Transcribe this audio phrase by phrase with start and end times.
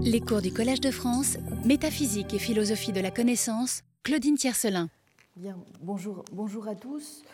[0.00, 4.88] Les cours du Collège de France, Métaphysique et philosophie de la connaissance, Claudine Tiercelin.
[5.82, 7.24] Bonjour, à tous.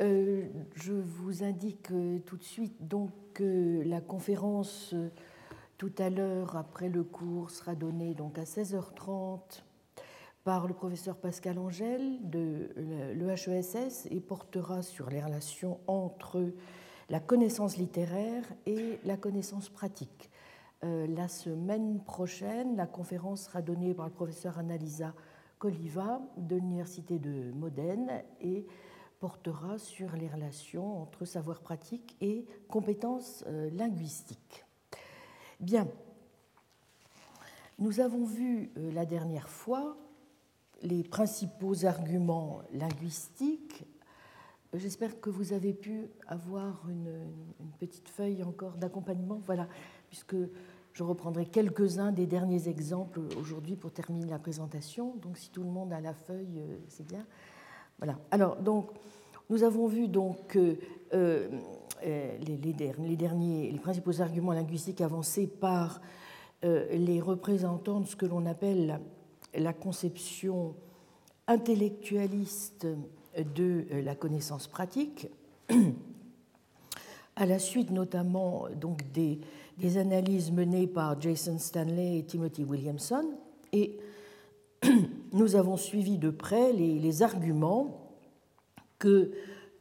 [0.00, 5.10] Euh, je vous indique euh, tout de suite donc que la conférence euh,
[5.76, 9.40] tout à l'heure après le cours sera donnée donc à 16h30
[10.42, 12.70] par le professeur Pascal Angèle de
[13.14, 16.50] l'EHESS et portera sur les relations entre
[17.10, 20.30] la connaissance littéraire et la connaissance pratique.
[20.84, 25.14] Euh, la semaine prochaine, la conférence sera donnée par le professeur Annalisa
[25.58, 28.66] Coliva de l'Université de Modène et
[29.18, 34.66] portera sur les relations entre savoir pratique et compétences euh, linguistiques.
[35.60, 35.88] Bien,
[37.78, 39.96] nous avons vu euh, la dernière fois
[40.82, 43.86] les principaux arguments linguistiques.
[44.74, 49.40] J'espère que vous avez pu avoir une, une petite feuille encore d'accompagnement.
[49.46, 49.68] Voilà,
[50.08, 50.36] puisque
[50.96, 55.14] je reprendrai quelques-uns des derniers exemples aujourd'hui pour terminer la présentation.
[55.20, 57.26] Donc, si tout le monde a la feuille, euh, c'est bien.
[57.98, 58.18] Voilà.
[58.30, 58.88] Alors, donc,
[59.50, 60.74] nous avons vu donc euh,
[61.12, 61.48] euh,
[62.02, 66.00] les, derniers, les principaux arguments linguistiques avancés par
[66.62, 68.98] les représentants de ce que l'on appelle
[69.54, 70.74] la conception
[71.46, 72.88] intellectualiste
[73.54, 75.28] de la connaissance pratique,
[77.36, 79.38] à la suite notamment donc des
[79.78, 83.24] des analyses menées par Jason Stanley et Timothy Williamson.
[83.72, 83.98] Et
[85.32, 88.12] nous avons suivi de près les, arguments
[88.98, 89.32] que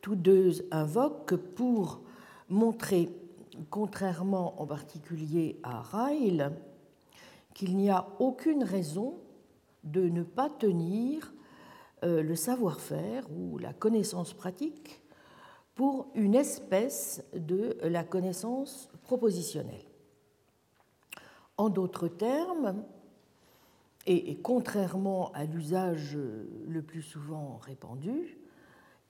[0.01, 2.01] tous deux invoquent pour
[2.49, 3.09] montrer,
[3.69, 6.51] contrairement en particulier à Ryle,
[7.53, 9.15] qu'il n'y a aucune raison
[9.83, 11.33] de ne pas tenir
[12.03, 15.01] euh, le savoir-faire ou la connaissance pratique
[15.73, 19.85] pour une espèce de la connaissance propositionnelle.
[21.57, 22.83] En d'autres termes,
[24.07, 26.17] et, contrairement à l'usage
[26.67, 28.37] le plus souvent répandu,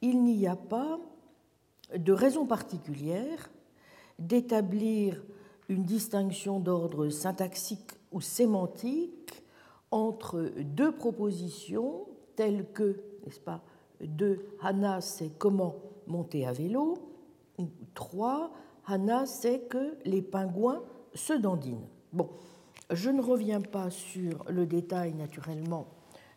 [0.01, 0.99] il n'y a pas
[1.95, 3.49] de raison particulière
[4.19, 5.21] d'établir
[5.67, 9.43] une distinction d'ordre syntaxique ou sémantique
[9.91, 13.61] entre deux propositions telles que, n'est-ce pas,
[14.01, 15.75] deux Hana c'est comment
[16.07, 16.97] monter à vélo,
[17.57, 18.51] ou trois
[18.87, 21.87] Hana c'est que les pingouins se dandinent.
[22.13, 22.29] Bon,
[22.91, 25.87] je ne reviens pas sur le détail naturellement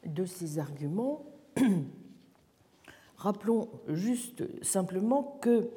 [0.06, 1.26] de ces arguments.
[3.16, 5.68] Rappelons juste simplement qu'il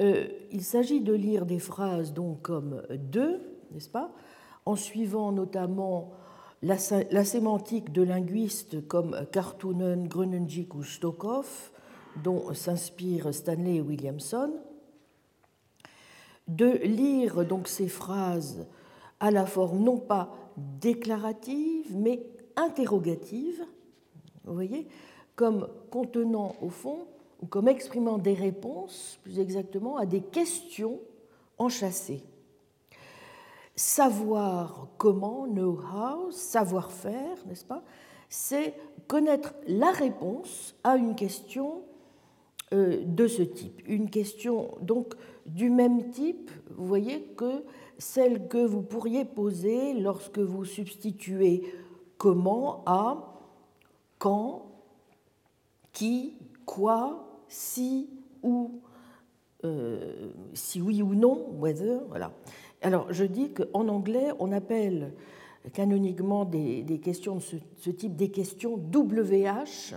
[0.00, 0.28] euh,
[0.60, 3.40] s'agit de lire des phrases donc comme deux,
[3.72, 4.12] n'est-ce pas,
[4.66, 6.12] en suivant notamment
[6.62, 11.70] la, sémantique de linguistes comme Kartunen, Grunenjik ou Stokov,
[12.22, 14.52] dont s'inspirent Stanley et Williamson,
[16.48, 18.66] de lire donc ces phrases
[19.20, 23.64] à la forme non pas déclarative, mais interrogative,
[24.44, 24.86] vous voyez,
[25.36, 27.06] comme contenant au fond,
[27.40, 31.00] ou comme exprimant des réponses, plus exactement, à des questions
[31.58, 32.22] enchâssées.
[33.76, 37.82] Savoir comment, know-how, savoir-faire, n'est-ce pas,
[38.28, 38.74] c'est
[39.08, 41.82] connaître la réponse à une question
[42.72, 43.82] de ce type.
[43.86, 45.14] Une question donc
[45.46, 47.62] du même type, vous voyez, que
[47.98, 51.62] celle que vous pourriez poser lorsque vous substituez
[52.18, 53.34] comment à
[54.18, 54.66] quand,
[55.92, 58.08] qui, quoi, si,
[58.42, 58.80] ou,
[59.64, 62.32] euh, si oui ou non, whether, voilà.
[62.82, 65.12] Alors je dis qu'en anglais, on appelle
[65.72, 69.94] canoniquement des, questions de ce, type des questions WH,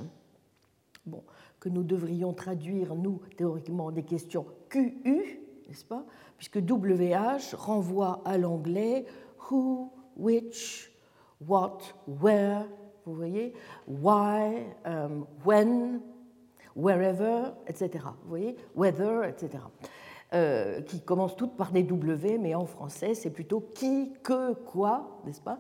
[1.05, 1.23] bon,
[1.59, 6.06] que nous devrions traduire, nous, théoriquement, des questions QU, n'est-ce pas
[6.38, 9.06] Puisque WH renvoie à l'anglais
[9.50, 10.91] who, which,
[11.46, 12.66] what, where,
[13.06, 13.53] vous voyez,
[13.88, 16.01] why, um, when,
[16.75, 18.06] wherever, etc.
[18.23, 19.63] Vous voyez, whether, etc.
[20.34, 25.22] Euh, qui commencent toutes par des W, mais en français, c'est plutôt qui, que, quoi,
[25.25, 25.57] n'est-ce pas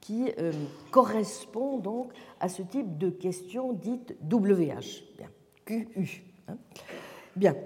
[0.00, 0.52] qui euh,
[0.90, 5.28] correspond donc à ce type de questions dites WH, bien,
[5.64, 6.24] QU.
[6.48, 6.56] Hein.
[7.36, 7.56] Bien.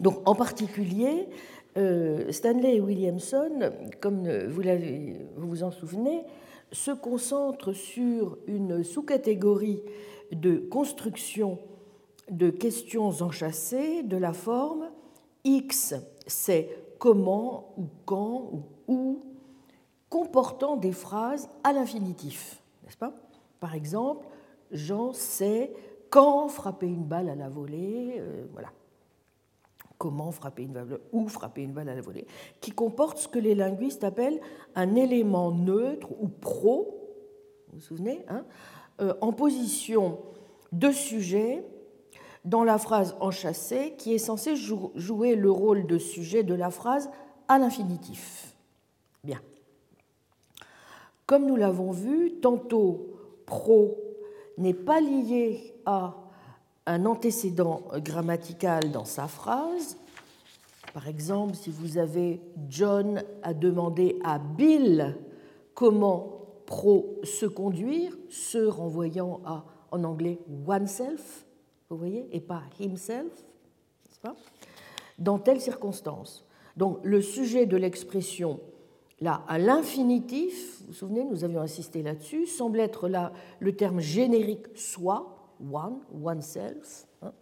[0.00, 1.28] Donc, en particulier,
[1.76, 4.62] euh, Stanley et Williamson, comme vous,
[5.36, 6.24] vous vous en souvenez,
[6.72, 9.82] se concentrent sur une sous-catégorie
[10.32, 11.58] de construction
[12.30, 14.90] de questions enchâssées de la forme
[15.44, 15.94] X,
[16.26, 16.68] c'est
[16.98, 19.22] comment ou quand ou où,
[20.08, 23.12] comportant des phrases à l'infinitif, n'est-ce pas?
[23.60, 24.26] Par exemple,
[24.70, 25.72] Jean sait
[26.12, 28.68] quand frapper une balle à la volée, euh, voilà
[29.96, 32.26] comment frapper une balle ou frapper une balle à la volée,
[32.60, 34.40] qui comporte ce que les linguistes appellent
[34.74, 36.98] un élément neutre ou pro,
[37.68, 38.44] vous vous souvenez, hein,
[39.00, 40.18] euh, en position
[40.72, 41.64] de sujet
[42.44, 47.08] dans la phrase enchâssée qui est censée jouer le rôle de sujet de la phrase
[47.48, 48.54] à l'infinitif.
[49.24, 49.40] Bien.
[51.24, 53.16] Comme nous l'avons vu, tantôt
[53.46, 53.96] pro
[54.58, 56.14] n'est pas lié à
[56.86, 59.96] un antécédent grammatical dans sa phrase.
[60.94, 65.16] Par exemple, si vous avez John a demandé à Bill
[65.74, 71.44] comment pro se conduire, se renvoyant à en anglais oneself,
[71.90, 73.44] vous voyez, et pas himself,
[74.22, 74.34] pas?
[75.18, 76.46] Dans telle circonstance.
[76.76, 78.60] Donc le sujet de l'expression
[79.20, 84.00] là à l'infinitif, vous vous souvenez, nous avions insisté là-dessus, semble être là le terme
[84.00, 85.31] générique soi,
[85.70, 87.32] one, oneself, hein,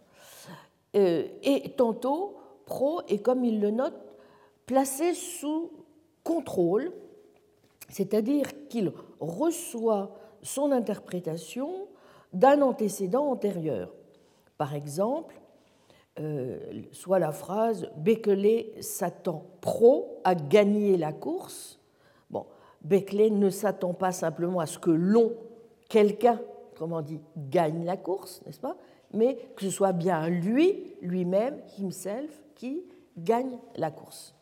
[0.95, 3.95] euh, et tantôt pro est comme il le note
[4.65, 5.71] placé sous
[6.23, 6.91] contrôle,
[7.89, 11.87] c'est-à-dire qu'il reçoit son interprétation
[12.33, 13.93] d'un antécédent antérieur.
[14.57, 15.41] Par exemple,
[16.19, 16.59] euh,
[16.91, 21.79] soit la phrase Beckley s'attend pro à gagner la course.
[22.29, 22.45] Bon,
[22.89, 25.33] ne s'attend pas simplement à ce que l'on,
[25.89, 26.39] quelqu'un,
[26.81, 28.75] comment dit, gagne la course, n'est-ce pas?
[29.13, 32.81] Mais que ce soit bien lui, lui-même, himself, qui
[33.15, 34.33] gagne la course.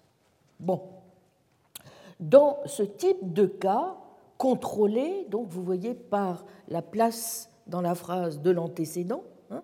[0.58, 0.80] Bon.
[2.18, 3.98] Dans ce type de cas,
[4.38, 9.62] contrôlé, donc vous voyez par la place dans la phrase de l'antécédent, hein,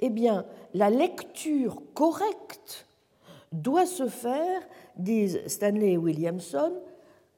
[0.00, 0.44] eh bien,
[0.74, 2.88] la lecture correcte
[3.52, 4.60] doit se faire,
[4.96, 6.72] disent Stanley et Williamson,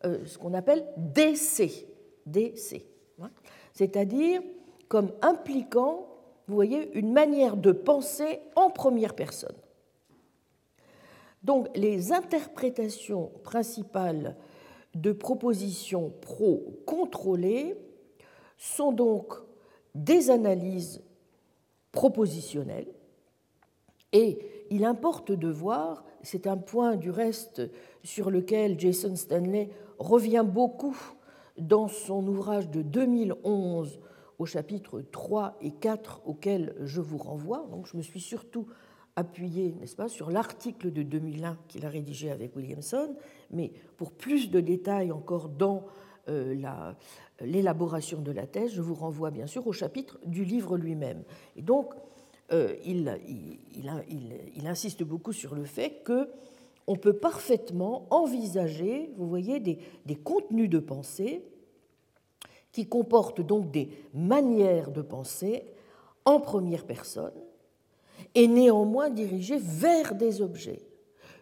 [0.06, 1.87] euh, ce qu'on appelle DC,
[2.25, 2.83] DC,
[3.21, 3.31] hein.
[3.75, 4.41] c'est-à-dire
[4.90, 6.08] comme impliquant,
[6.48, 9.54] vous voyez, une manière de penser en première personne.
[11.44, 14.37] Donc les interprétations principales
[14.96, 17.76] de propositions pro-contrôlées
[18.58, 19.32] sont donc
[19.94, 21.00] des analyses
[21.92, 22.92] propositionnelles
[24.12, 24.40] et
[24.70, 27.62] il importe de voir, c'est un point du reste
[28.02, 29.70] sur lequel Jason Stanley
[30.00, 30.98] revient beaucoup
[31.58, 34.00] dans son ouvrage de 2011
[34.40, 37.66] au chapitre 3 et 4 auquel je vous renvoie.
[37.70, 38.66] Donc je me suis surtout
[39.14, 43.14] appuyé, n'est-ce pas, sur l'article de 2001 qu'il a rédigé avec Williamson,
[43.50, 45.84] mais pour plus de détails encore dans
[46.28, 46.54] euh,
[47.42, 51.22] l'élaboration de la thèse, je vous renvoie bien sûr au chapitre du livre lui-même.
[51.56, 51.92] Et donc,
[52.50, 53.10] euh, il,
[54.64, 56.31] insiste beaucoup sur le fait que
[56.87, 61.44] on peut parfaitement envisager, vous voyez, des contenus de pensée
[62.72, 65.64] qui comportent donc des manières de penser
[66.25, 67.32] en première personne
[68.34, 70.82] et néanmoins dirigés vers des objets.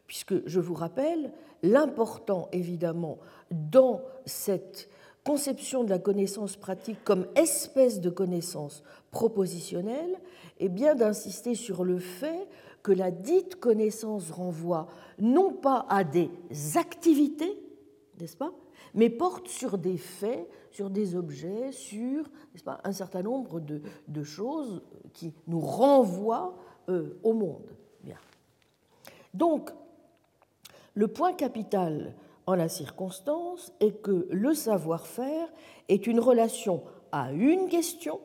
[0.06, 1.32] Puisque, je vous rappelle,
[1.62, 3.18] l'important évidemment
[3.50, 4.88] dans cette
[5.24, 10.18] conception de la connaissance pratique comme espèce de connaissance propositionnelle
[10.58, 12.48] est bien d'insister sur le fait
[12.82, 14.88] que la dite connaissance renvoie
[15.18, 16.30] non pas à des
[16.76, 17.60] activités,
[18.18, 18.52] n'est-ce pas,
[18.94, 22.24] mais porte sur des faits, sur des objets, sur
[22.64, 24.82] pas, un certain nombre de, choses
[25.12, 26.56] qui nous renvoient
[26.88, 27.70] euh, au monde.
[28.02, 28.18] Bien.
[29.34, 29.70] Donc,
[30.94, 32.14] le point capital
[32.46, 35.48] en la circonstance est que le savoir-faire
[35.88, 36.82] est une relation
[37.12, 38.20] à une question,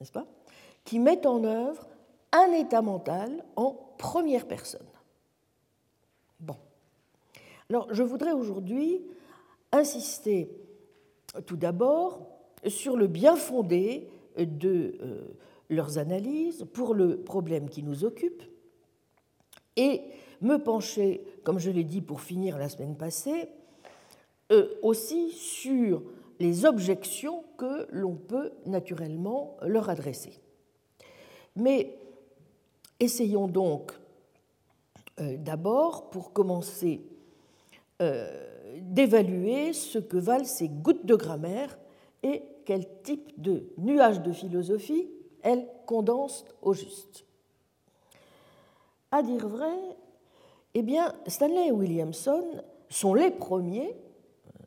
[0.00, 0.26] n'est-ce pas,
[0.84, 1.86] qui met en œuvre
[2.32, 4.86] un état mental en première personne.
[6.40, 6.56] Bon.
[7.70, 9.02] Alors, je voudrais aujourd'hui
[9.72, 10.50] insister
[11.46, 12.26] tout d'abord
[12.66, 15.36] sur le bien fondé de euh,
[15.68, 18.42] leurs analyses pour le problème qui nous occupe
[19.76, 20.02] et
[20.40, 23.48] me pencher, comme je l'ai dit pour finir la semaine passée,
[24.50, 26.02] euh, aussi sur
[26.40, 30.40] les objections que l'on peut naturellement leur adresser.
[31.56, 31.98] Mais
[33.00, 33.92] essayons donc
[35.20, 37.02] euh, d'abord, pour commencer,
[38.80, 41.78] d'évaluer ce que valent ces gouttes de grammaire
[42.22, 45.08] et quel type de nuage de philosophie
[45.42, 47.24] elles condensent au juste.
[49.10, 49.96] À dire vrai,
[50.74, 52.44] eh bien, Stanley et Williamson
[52.90, 54.60] sont les premiers, euh,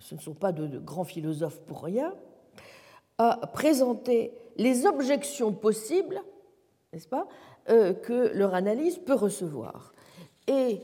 [0.00, 2.12] ce ne sont pas de, grands philosophes pour rien,
[3.18, 6.20] à présenter les objections possibles,
[6.92, 7.28] n'est-ce pas,
[7.68, 9.92] euh, que leur analyse peut recevoir.
[10.48, 10.80] Et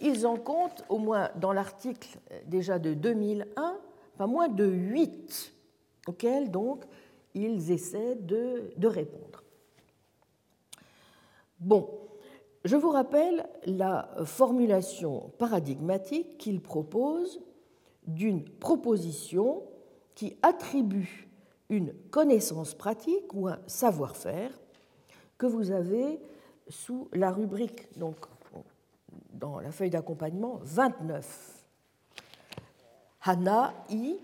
[0.00, 3.76] ils en comptent, au moins dans l'article déjà de 2001,
[4.16, 5.52] pas moins de huit,
[6.06, 6.84] auxquels donc
[7.34, 9.42] ils essaient de, répondre.
[11.58, 11.88] Bon,
[12.64, 17.40] Je vous rappelle la formulation paradigmatique qu'il propose
[18.06, 19.62] d'une proposition
[20.14, 21.30] qui attribue
[21.70, 24.50] une connaissance pratique ou un savoir-faire
[25.38, 26.20] que vous avez
[26.68, 28.16] sous la rubrique, donc
[29.40, 31.64] dans la feuille d'accompagnement 29.
[33.22, 34.16] Hana I,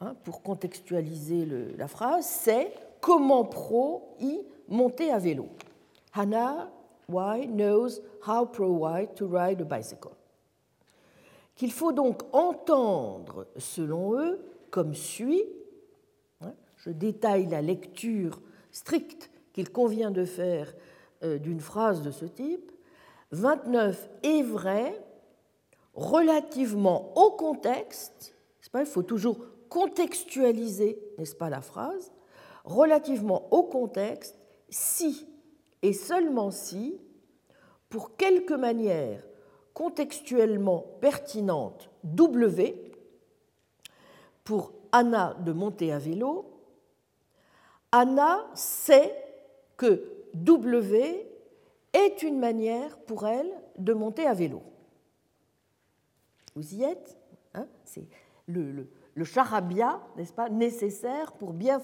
[0.00, 1.46] hein, pour contextualiser
[1.78, 5.48] la phrase, c'est comment pro I monter à vélo?
[6.12, 6.70] Hana
[7.08, 10.14] Y knows how pro Y to ride a bicycle.
[11.54, 14.40] Qu'il faut donc entendre, selon eux,
[14.70, 15.44] comme suit.
[16.40, 18.40] Hein, je détaille la lecture
[18.70, 20.72] stricte qu'il convient de faire
[21.22, 22.70] euh, d'une phrase de ce type.
[23.32, 25.00] 29 est vrai
[25.94, 28.34] relativement au contexte,
[28.72, 32.12] pas, il faut toujours contextualiser, n'est-ce pas, la phrase,
[32.64, 34.36] relativement au contexte,
[34.68, 35.26] si
[35.82, 37.00] et seulement si,
[37.88, 39.26] pour quelque manière
[39.74, 42.92] contextuellement pertinente W,
[44.44, 46.46] pour Anna de monter à vélo,
[47.92, 49.14] Anna sait
[49.76, 51.29] que W
[51.92, 54.62] est une manière pour elle de monter à vélo.
[56.54, 57.18] Vous y êtes
[57.54, 58.06] hein C'est
[58.46, 58.86] le,
[59.24, 61.80] charabia, n'est-ce pas, nécessaire pour bien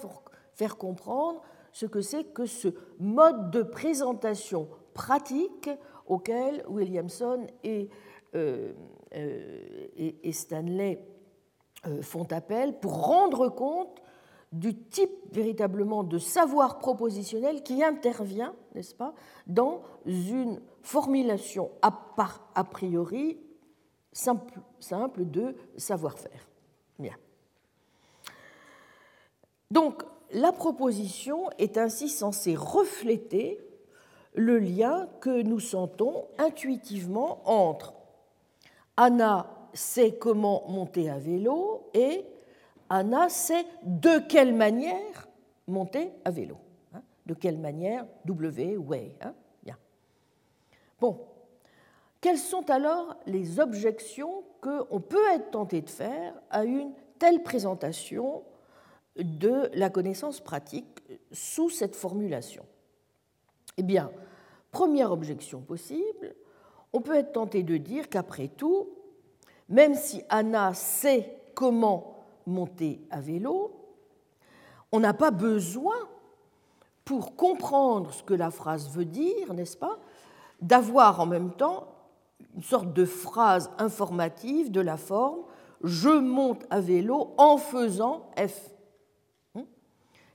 [0.55, 5.71] faire comprendre ce que c'est que ce mode de présentation pratique
[6.07, 7.91] auquel Williamson et,
[8.35, 8.73] euh,
[9.15, 11.05] euh, Stanley
[11.87, 14.03] euh, font appel pour rendre compte
[14.59, 19.15] du type véritablement de savoir propositionnel qui intervient, n'est-ce pas,
[19.47, 23.39] dans une formulation a, priori
[24.13, 26.49] simple, simple de savoir-faire.
[26.99, 27.15] Bien.
[29.71, 33.61] Donc, la proposition est ainsi censée refléter
[34.35, 37.95] le lien que nous sentons intuitivement entre
[38.97, 42.25] Anna sait comment monter à vélo et
[42.89, 45.29] Anna sait de quelle manière
[45.67, 46.57] monter à vélo.
[46.95, 47.03] Hein.
[47.27, 49.17] De quelle manière W, way.
[49.21, 49.35] Hein.
[49.63, 49.77] Bien.
[51.01, 51.27] Bon.
[52.21, 58.43] Quelles sont alors les objections qu'on peut être tenté de faire à une telle présentation
[59.17, 62.65] de la connaissance pratique sous cette formulation?
[63.77, 64.11] Eh bien,
[64.73, 66.35] première objection possible,
[66.93, 68.89] on peut être tenté de dire qu'après tout,
[69.69, 72.16] même si Anna sait comment
[72.47, 73.73] monter à vélo,
[74.93, 75.97] on n'a pas besoin,
[77.05, 79.99] pour comprendre ce que la phrase veut dire, n'est-ce pas,
[80.61, 81.89] d'avoir en même temps
[82.57, 85.43] une sorte de phrase informative de la forme
[85.83, 88.71] Je monte à vélo en faisant F.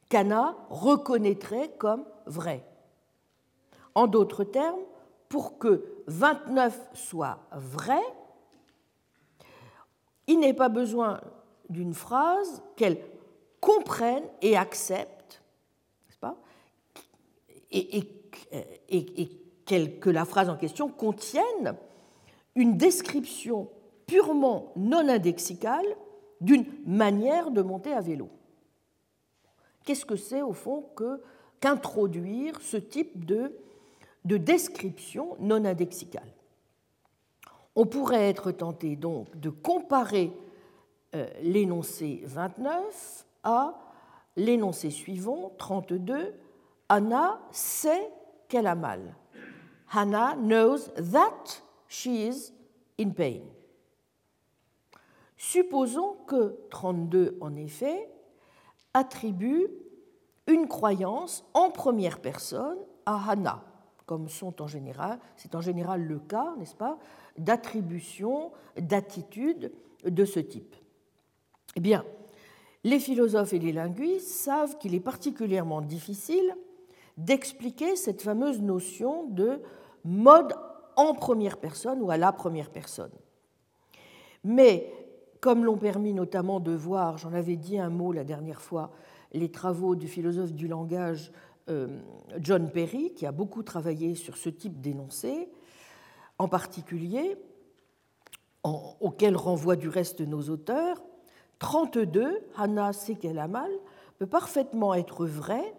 [0.07, 2.65] Qu'Anna reconnaîtrait comme vrai.
[3.95, 4.79] En d'autres termes,
[5.27, 8.01] pour que 29 soit vrai,
[10.27, 11.19] il n'est pas besoin
[11.71, 12.97] d'une phrase qu'elle
[13.59, 15.41] comprenne et accepte,
[16.07, 16.37] n'est-ce pas
[17.71, 18.07] et,
[20.01, 21.75] que la phrase en question contienne
[22.55, 23.69] une description
[24.05, 25.85] purement non indexicale
[26.41, 28.29] d'une manière de monter à vélo.
[29.85, 31.21] Qu'est-ce que c'est au fond que
[31.61, 33.55] qu'introduire ce type de,
[34.25, 36.27] de description non indexicale?
[37.75, 40.33] On pourrait être tenté donc de comparer
[41.41, 43.73] l'énoncé 29 à
[44.35, 46.33] l'énoncé suivant, 32,
[46.89, 48.11] Anna sait
[48.47, 49.15] qu'elle a mal.
[49.93, 52.53] Hannah knows that she is
[52.99, 53.41] in pain.
[55.37, 58.09] Supposons que 32, en effet,
[58.93, 59.67] attribue
[60.47, 63.63] une croyance en première personne à Hannah,
[64.05, 66.97] comme sont en général, c'est en général le cas, n'est-ce pas,
[67.37, 69.73] d'attribution, d'attitude
[70.05, 70.75] de ce type.
[71.75, 72.03] Eh bien,
[72.83, 76.55] les philosophes et les linguistes savent qu'il est particulièrement difficile
[77.17, 79.61] d'expliquer cette fameuse notion de
[80.03, 80.53] mode
[80.95, 83.11] en première personne ou à la première personne.
[84.43, 84.91] Mais,
[85.39, 88.91] comme l'ont permis notamment de voir, j'en avais dit un mot la dernière fois,
[89.33, 91.31] les travaux du philosophe du langage
[91.69, 91.99] euh,
[92.39, 95.49] John Perry, qui a beaucoup travaillé sur ce type d'énoncé,
[96.37, 97.37] en particulier,
[98.63, 101.03] auquel renvoient du reste nos auteurs,
[101.61, 103.69] 32, Hannah sait qu'elle a mal,
[104.17, 105.75] peut parfaitement être vrai,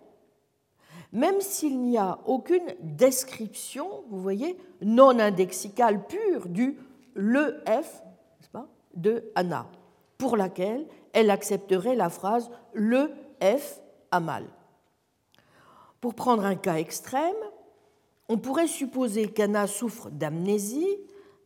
[1.10, 6.78] même s'il n'y a aucune description, vous voyez, non indexicale pure du
[7.14, 8.02] le F
[8.94, 9.66] de Hannah,
[10.18, 13.10] pour laquelle elle accepterait la phrase le
[13.42, 13.80] F
[14.12, 14.44] a mal.
[16.00, 17.34] Pour prendre un cas extrême,
[18.28, 20.96] on pourrait supposer qu'Anna souffre d'amnésie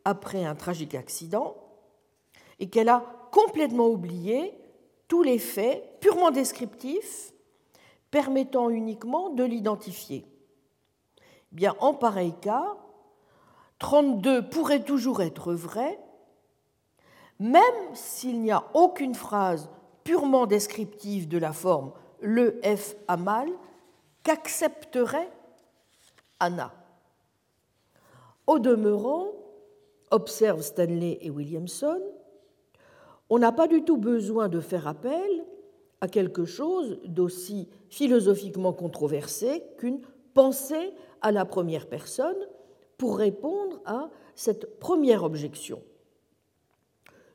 [0.04, 1.56] après un tragique accident
[2.60, 4.58] et qu'elle a complètement oublié
[5.08, 7.34] tous les faits purement descriptifs
[8.10, 10.24] permettant uniquement de l'identifier.
[11.52, 12.78] Bien, en pareil cas,
[13.78, 16.00] 32 pourrait toujours être vrai,
[17.38, 17.60] même
[17.92, 19.68] s'il n'y a aucune phrase
[20.02, 23.50] purement descriptive de la forme le F a mal
[24.22, 25.30] qu'accepterait
[26.40, 26.72] Anna.
[28.46, 29.26] Au demeurant,
[30.10, 32.00] observent Stanley et Williamson,
[33.30, 35.44] on n'a pas du tout besoin de faire appel
[36.00, 40.00] à quelque chose d'aussi philosophiquement controversé qu'une
[40.34, 40.92] pensée
[41.22, 42.36] à la première personne
[42.98, 45.82] pour répondre à cette première objection.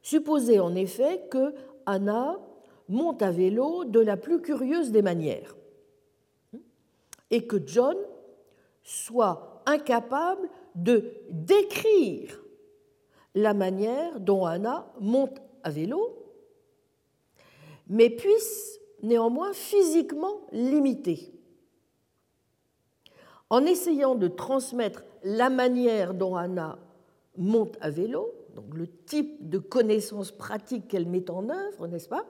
[0.02, 1.54] Supposez en effet que
[1.86, 2.40] Anna
[2.88, 5.56] monte à vélo de la plus curieuse des manières
[7.30, 7.98] et que John
[8.84, 12.42] soit incapable de décrire
[13.36, 16.18] la manière dont Anna monte à vélo,
[17.88, 21.34] mais puisse néanmoins physiquement l'imiter.
[23.50, 26.80] En essayant de transmettre la manière dont Anna
[27.38, 32.26] monte à vélo, donc le type de connaissance pratique qu'elle met en œuvre, n'est-ce pas?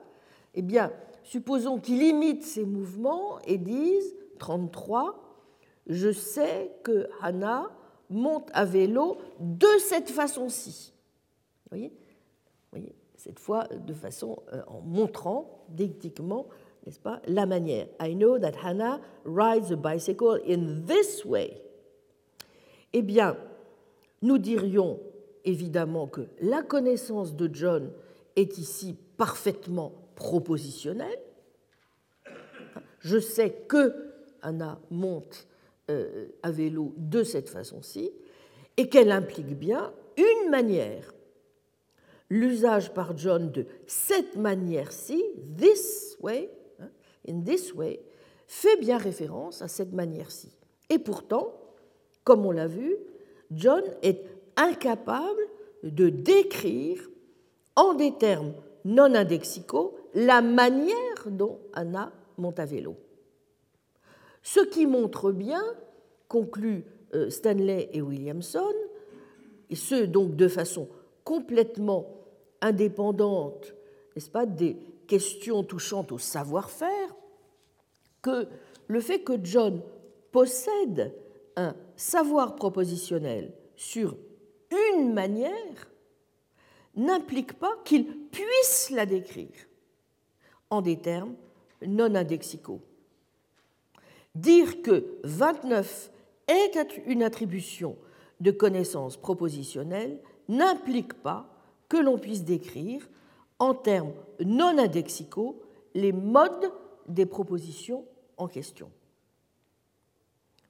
[0.54, 0.92] Eh bien,
[1.24, 5.16] supposons qu'il imite ces mouvements et dise, 33,
[5.88, 7.70] je sais que Anna
[8.10, 10.94] monte à vélo de cette façon-ci.
[11.66, 11.94] Vous voyez?
[13.24, 16.48] Cette fois de façon euh, en montrant dictiquement,
[16.84, 17.86] n'est-ce pas, la manière.
[18.02, 21.62] I know that Hannah rides a bicycle in this way.
[22.94, 23.38] Eh bien,
[24.24, 25.00] nous dirions
[25.46, 27.92] évidemment que la connaissance de John
[28.36, 31.20] est ici parfaitement propositionnelle.
[33.02, 33.94] Je sais que
[34.42, 35.46] Anna monte
[35.92, 38.10] euh, à vélo de cette façon-ci
[38.78, 41.14] et qu'elle implique bien une manière.
[42.32, 45.22] L'usage par John de cette manière-ci,
[45.58, 46.88] this way, hein,
[47.28, 48.02] in this way,
[48.48, 50.50] fait bien référence à cette manière-ci.
[50.90, 51.54] Et pourtant,
[52.24, 52.96] comme on l'a vu,
[53.52, 54.24] John est
[54.56, 55.42] incapable
[55.84, 57.06] de décrire
[57.76, 58.54] en des termes
[58.86, 62.96] non indexicaux la manière dont Anna monte à vélo.
[64.42, 65.64] Ce qui montre bien,
[66.30, 68.74] concluent euh, Stanley et Williamson,
[69.70, 70.88] et ce donc de façon
[71.26, 72.21] complètement
[72.62, 73.74] indépendante,
[74.16, 77.16] n'est-ce pas, des questions touchant au savoir-faire,
[78.22, 78.48] que
[78.88, 79.82] le fait que John
[80.32, 81.14] possède
[81.56, 84.16] un savoir propositionnel sur
[84.96, 85.92] une manière
[86.96, 89.68] n'implique pas qu'il puisse la décrire
[90.70, 91.36] en des termes
[91.86, 92.82] non indexicaux.
[94.36, 96.12] Dire que 29
[96.48, 97.98] est une attribution
[98.40, 101.51] de connaissances propositionnelles n'implique pas
[101.92, 103.10] que l'on puisse décrire
[103.60, 105.62] en termes non indexicaux
[105.94, 106.72] les modes
[107.10, 108.06] des propositions
[108.38, 108.90] en question.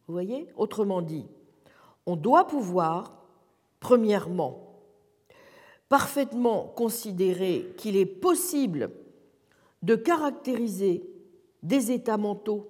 [0.07, 0.47] Vous voyez?
[0.55, 1.27] Autrement dit,
[2.07, 3.21] on doit pouvoir,
[3.79, 4.81] premièrement,
[5.89, 8.89] parfaitement considérer qu'il est possible
[9.83, 11.07] de caractériser
[11.61, 12.67] des états mentaux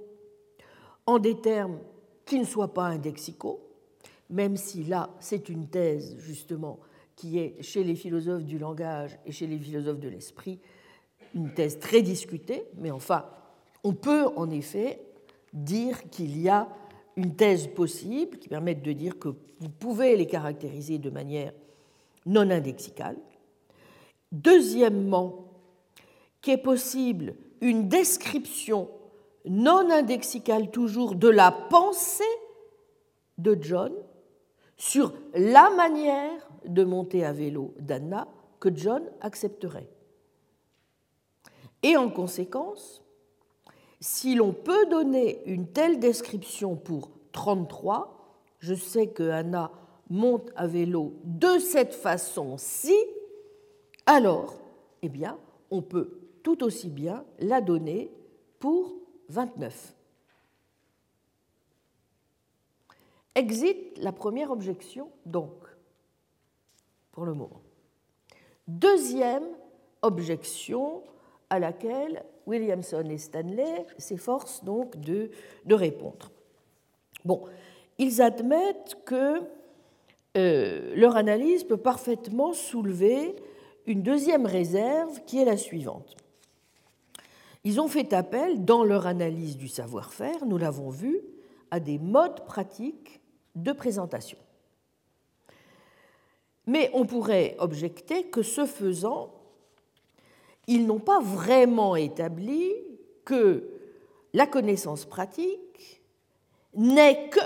[1.05, 1.79] en des termes
[2.25, 3.61] qui ne soient pas indexicaux,
[4.29, 6.79] même si là, c'est une thèse justement
[7.21, 10.59] qui est chez les philosophes du langage et chez les philosophes de l'esprit
[11.35, 13.25] une thèse très discutée, mais enfin,
[13.83, 14.99] on peut en effet
[15.53, 16.67] dire qu'il y a
[17.15, 19.29] une thèse possible qui permette de dire que
[19.59, 21.53] vous pouvez les caractériser de manière
[22.25, 23.17] non indexicale.
[24.31, 25.45] Deuxièmement,
[26.41, 28.89] qu'il est possible une description
[29.45, 32.23] non indexicale toujours de la pensée
[33.37, 33.93] de John
[34.75, 38.27] sur la manière de monter à vélo d'Anna
[38.59, 39.89] que John accepterait.
[41.83, 43.03] Et en conséquence,
[43.99, 49.71] si l'on peut donner une telle description pour 33, je sais que Anna
[50.09, 52.95] monte à vélo de cette façon-ci,
[54.05, 54.55] alors,
[55.01, 55.37] eh bien,
[55.69, 58.11] on peut tout aussi bien la donner
[58.59, 58.93] pour
[59.29, 59.95] 29.
[63.35, 65.53] Exit la première objection, donc,
[67.11, 67.61] pour le moment.
[68.67, 69.45] Deuxième
[70.01, 71.03] objection
[71.49, 75.31] à laquelle Williamson et Stanley s'efforcent donc de,
[75.69, 76.31] répondre.
[77.25, 77.43] Bon,
[77.97, 79.41] ils admettent que
[80.37, 83.35] euh, leur analyse peut parfaitement soulever
[83.85, 86.15] une deuxième réserve qui est la suivante.
[87.63, 91.21] Ils ont fait appel, dans leur analyse du savoir-faire, nous l'avons vu,
[91.69, 93.21] à des modes pratiques
[93.55, 94.37] de présentation.
[96.67, 99.33] Mais on pourrait objecter que ce faisant,
[100.67, 102.71] ils n'ont pas vraiment établi
[103.25, 103.69] que
[104.33, 106.01] la connaissance pratique
[106.75, 107.39] n'est que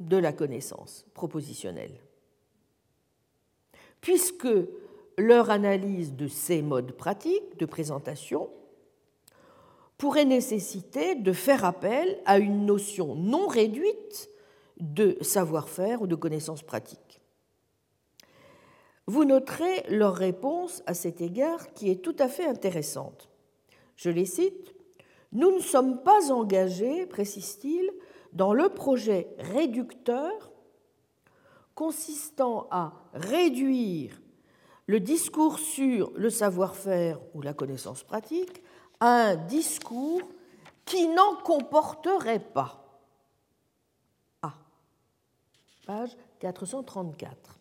[0.00, 2.00] de la connaissance propositionnelle,
[4.00, 4.48] puisque
[5.18, 8.50] leur analyse de ces modes pratiques de présentation
[9.98, 14.28] pourrait nécessiter de faire appel à une notion non réduite
[14.78, 17.15] de savoir-faire ou de connaissance pratique.
[19.06, 23.28] Vous noterez leur réponse à cet égard qui est tout à fait intéressante.
[23.96, 24.74] Je les cite.
[25.32, 27.90] Nous ne sommes pas engagés, précise-t-il,
[28.32, 30.50] dans le projet réducteur
[31.74, 34.20] consistant à réduire
[34.86, 38.62] le discours sur le savoir-faire ou la connaissance pratique
[39.00, 40.22] à un discours
[40.84, 43.00] qui n'en comporterait pas.
[44.42, 44.54] Ah,
[45.86, 47.55] page 434.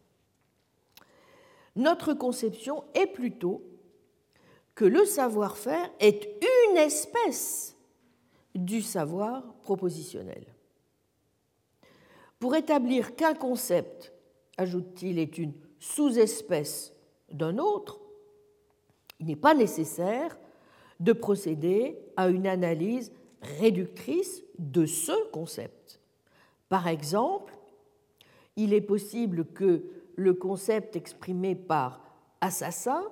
[1.76, 3.64] Notre conception est plutôt
[4.76, 6.28] que le savoir-faire est
[6.70, 7.76] une espèce
[8.54, 10.46] du savoir propositionnel.
[12.40, 14.14] Pour établir qu'un concept,
[14.58, 16.94] ajoute-t-il, est une sous-espèce
[17.32, 18.00] d'un autre,
[19.20, 20.38] il n'est pas nécessaire
[21.00, 23.12] de procéder à une analyse
[23.42, 26.00] réductrice de ce concept.
[26.70, 27.54] Par exemple,
[28.56, 29.84] il est possible que
[30.16, 32.02] le concept exprimé par
[32.42, 33.04] assassin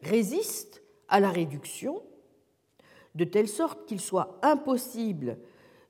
[0.00, 2.02] résiste à la réduction,
[3.14, 5.38] de telle sorte qu'il soit impossible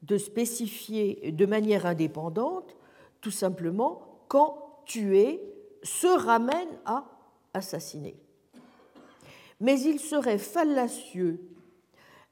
[0.02, 2.76] de spécifier de manière indépendante
[3.20, 5.40] tout simplement quand tuer
[5.82, 7.04] se ramène à
[7.54, 8.16] assassiner.
[9.60, 11.40] Mais il serait fallacieux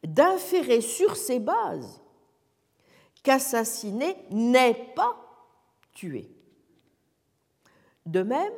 [0.04, 2.02] d'inférer sur ces bases
[3.22, 5.16] qu'assassiner n'est pas
[5.94, 6.28] tuer.
[8.06, 8.52] De même,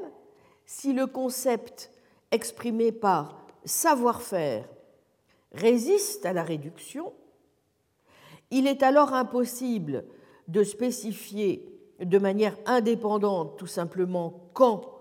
[0.67, 1.91] si le concept
[2.31, 4.69] exprimé par savoir-faire
[5.53, 7.13] résiste à la réduction,
[8.51, 10.05] il est alors impossible
[10.49, 11.69] de spécifier
[12.01, 14.99] de manière indépendante tout simplement quand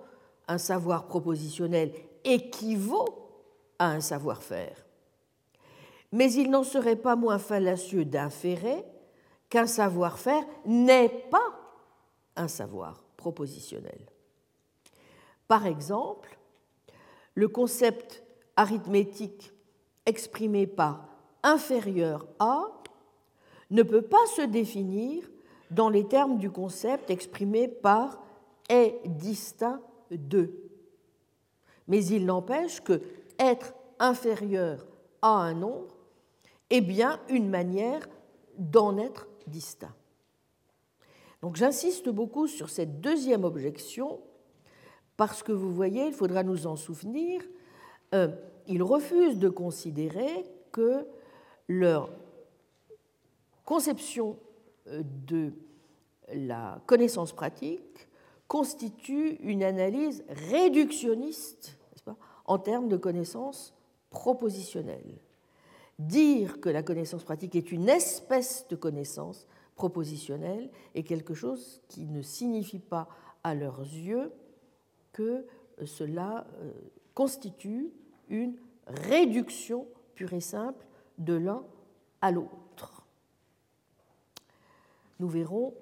[0.47, 3.29] un savoir propositionnel équivaut
[3.79, 4.85] à un savoir-faire.
[6.11, 8.85] Mais il n'en serait pas moins fallacieux d'inférer
[9.49, 11.59] qu'un savoir-faire n'est pas
[12.35, 14.12] un savoir propositionnel.
[15.47, 16.37] Par exemple,
[17.35, 18.23] le concept
[18.55, 19.51] arithmétique
[20.05, 21.07] exprimé par
[21.43, 22.65] inférieur à
[23.71, 25.29] ne peut pas se définir
[25.71, 28.21] dans les termes du concept exprimé par
[28.69, 30.53] est distinct de.
[31.87, 33.01] Mais il n'empêche que
[33.39, 34.85] être inférieur
[35.21, 35.95] à un nombre
[36.69, 38.07] est bien une manière
[38.57, 39.93] d'en être distinct.
[41.41, 44.21] Donc j'insiste beaucoup sur cette deuxième objection
[45.17, 47.41] parce que vous voyez, il faudra nous en souvenir,
[48.13, 48.29] euh,
[48.67, 51.05] ils refusent de considérer que
[51.67, 52.09] leur
[53.65, 54.37] conception
[54.87, 55.53] euh, de
[56.33, 58.07] la connaissance pratique
[58.47, 61.77] constitue une analyse réductionniste
[62.45, 63.73] en termes de connaissance
[64.09, 65.19] propositionnelle.
[65.99, 72.05] Dire que la connaissance pratique est une espèce de connaissance propositionnelle est quelque chose qui
[72.05, 73.07] ne signifie pas
[73.43, 74.31] à leurs yeux
[75.13, 75.45] que
[75.85, 76.71] cela euh,
[77.13, 77.91] constitue
[78.29, 78.55] une
[78.87, 80.85] réduction pure et simple
[81.17, 81.63] de l'un
[82.21, 83.05] à l'autre.
[85.19, 85.73] Nous verrons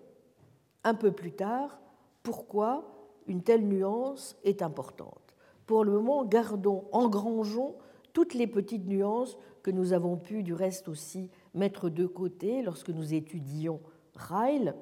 [0.84, 1.80] un peu plus tard
[2.24, 2.84] pourquoi
[3.28, 5.36] une telle nuance est importante.
[5.66, 7.76] Pour le moment, gardons, engrangeons
[8.14, 12.90] toutes les petites nuances que nous avons pu du reste aussi mettre de côté lorsque
[12.90, 13.80] nous étudions
[14.16, 14.76] Ryle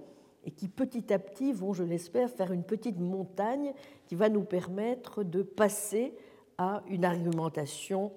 [0.44, 3.74] et qui petit à petit vont, je l'espère, faire une petite montagne
[4.08, 6.14] qui va nous permettre de passer
[6.58, 8.12] à une argumentation,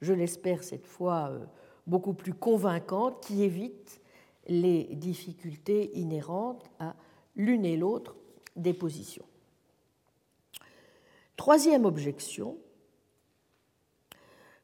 [0.00, 1.44] je l'espère cette fois euh,
[1.86, 4.00] beaucoup plus convaincante, qui évite
[4.48, 6.94] les difficultés inhérentes à
[7.34, 8.16] l'une et l'autre
[8.54, 9.24] des positions.
[11.36, 12.56] Troisième objection,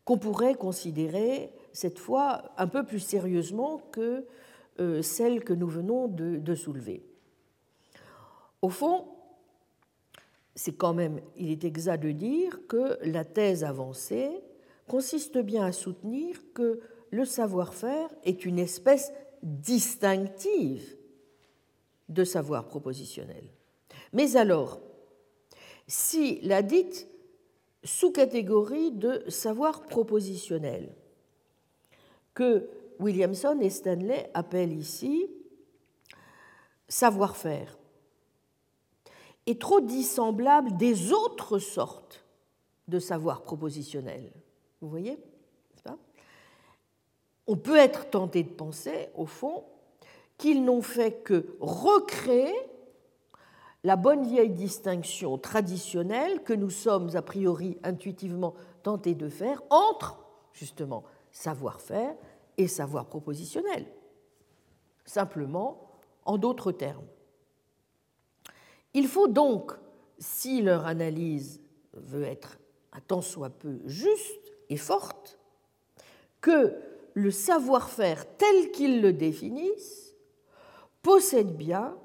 [0.05, 4.27] qu'on pourrait considérer cette fois un peu plus sérieusement que
[5.03, 7.05] celle que nous venons de, soulever.
[8.61, 9.07] Au fond,
[10.55, 14.31] c'est quand même, il est exact de dire que la thèse avancée
[14.87, 20.97] consiste bien à soutenir que le savoir-faire est une espèce distinctive
[22.09, 23.45] de savoir propositionnel.
[24.13, 24.81] Mais alors,
[25.87, 27.09] si la dite
[27.85, 30.95] sous-catégorie de savoir propositionnel,
[32.35, 32.69] que
[32.99, 35.29] Williamson et Stanley appellent ici
[36.89, 37.79] savoir-faire,
[39.47, 42.25] est trop dissemblable des autres sortes
[42.89, 44.31] de savoir propositionnel.
[44.81, 45.19] Vous voyez
[47.47, 49.65] On peut être tenté de penser, au fond,
[50.39, 52.55] qu'ils n'ont fait que recréer
[53.85, 60.19] la bonne vieille distinction traditionnelle que nous sommes a priori intuitivement tentés de faire entre,
[60.53, 62.15] justement, savoir-faire
[62.57, 63.87] et savoir propositionnel.
[65.05, 65.91] Simplement,
[66.25, 67.07] en d'autres termes.
[68.95, 69.73] Il faut donc,
[70.19, 71.61] si leur analyse
[71.95, 72.59] veut être
[72.93, 75.39] un tant soit peu juste et forte,
[76.41, 76.77] que
[77.15, 80.15] le savoir-faire tel qu'ils le définissent
[81.03, 81.97] possède bien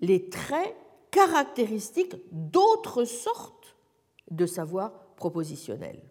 [0.00, 0.74] les traits
[1.10, 3.76] caractéristiques d'autres sortes
[4.30, 6.02] de savoir propositionnel.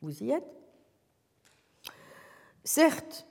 [0.00, 0.61] Vous y êtes?
[2.64, 3.26] Certes,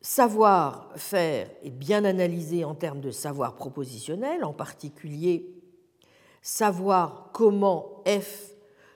[0.00, 5.52] savoir-faire est bien analysé en termes de savoir propositionnel, en particulier
[6.46, 8.54] savoir comment F,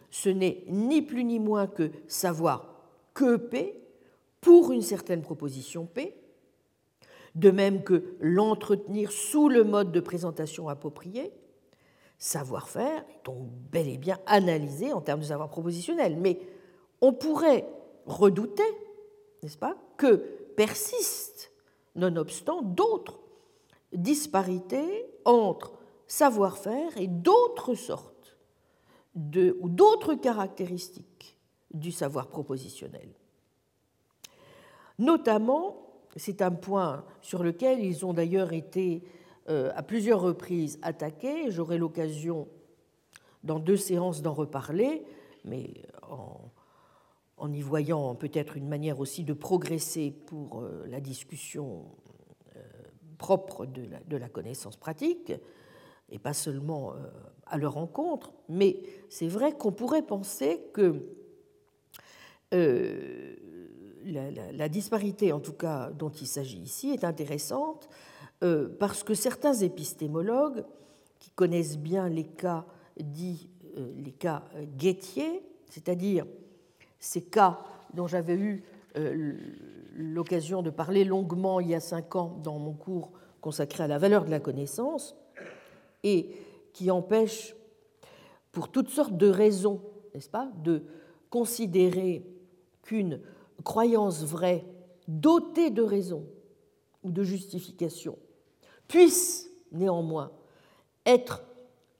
[0.09, 3.77] ce n'est ni plus ni moins que savoir que P
[4.41, 6.17] pour une certaine proposition P,
[7.35, 11.33] de même que l'entretenir sous le mode de présentation approprié.
[12.19, 16.39] Savoir-faire est donc bel et bien analysé en termes de savoir propositionnel, mais
[17.01, 17.67] on pourrait
[18.07, 18.63] redouter,
[19.43, 20.17] n'est-ce pas, que
[20.57, 21.51] persistent,
[21.95, 23.21] nonobstant, d'autres
[23.93, 25.73] disparités entre
[26.07, 28.37] savoir-faire et d'autres sortes
[29.17, 31.37] ou d'autres caractéristiques
[31.73, 33.09] du savoir propositionnel.
[34.99, 39.03] Notamment, c'est un point sur lequel ils ont d'ailleurs été
[39.49, 42.49] euh, à plusieurs reprises attaqués, j'aurai l'occasion
[43.43, 45.03] dans deux séances d'en reparler,
[45.45, 46.50] mais en,
[47.41, 51.87] en y voyant peut-être une manière aussi de progresser pour euh, la discussion
[52.57, 52.61] euh,
[53.19, 55.33] propre de la, connaissance pratique,
[56.11, 56.97] et pas seulement euh,
[57.47, 61.17] à leur rencontre, mais c'est vrai qu'on pourrait penser que
[62.53, 67.89] la, disparité, en tout cas dont il s'agit ici, est intéressante
[68.81, 70.65] parce que certains épistémologues
[71.21, 72.67] qui connaissent bien les cas
[72.99, 74.43] dits les cas
[74.77, 76.27] guettiers, c'est-à-dire
[77.01, 77.59] ces cas
[77.95, 78.63] dont j'avais eu
[78.97, 79.35] euh,
[79.95, 83.11] l'occasion de parler longuement il y a cinq ans dans mon cours
[83.41, 85.17] consacré à la valeur de la connaissance,
[86.03, 86.31] et
[86.73, 87.55] qui empêchent,
[88.53, 89.81] pour toutes sortes de raisons,
[90.15, 90.85] n'est-ce pas, de
[91.31, 92.27] considérer
[92.83, 93.21] qu'une
[93.65, 94.65] croyance vraie,
[95.09, 96.27] dotée de raison
[97.03, 98.19] ou de justification,
[98.89, 100.33] puisse néanmoins
[101.07, 101.45] être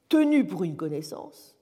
[0.09, 1.57] tenue pour une connaissance,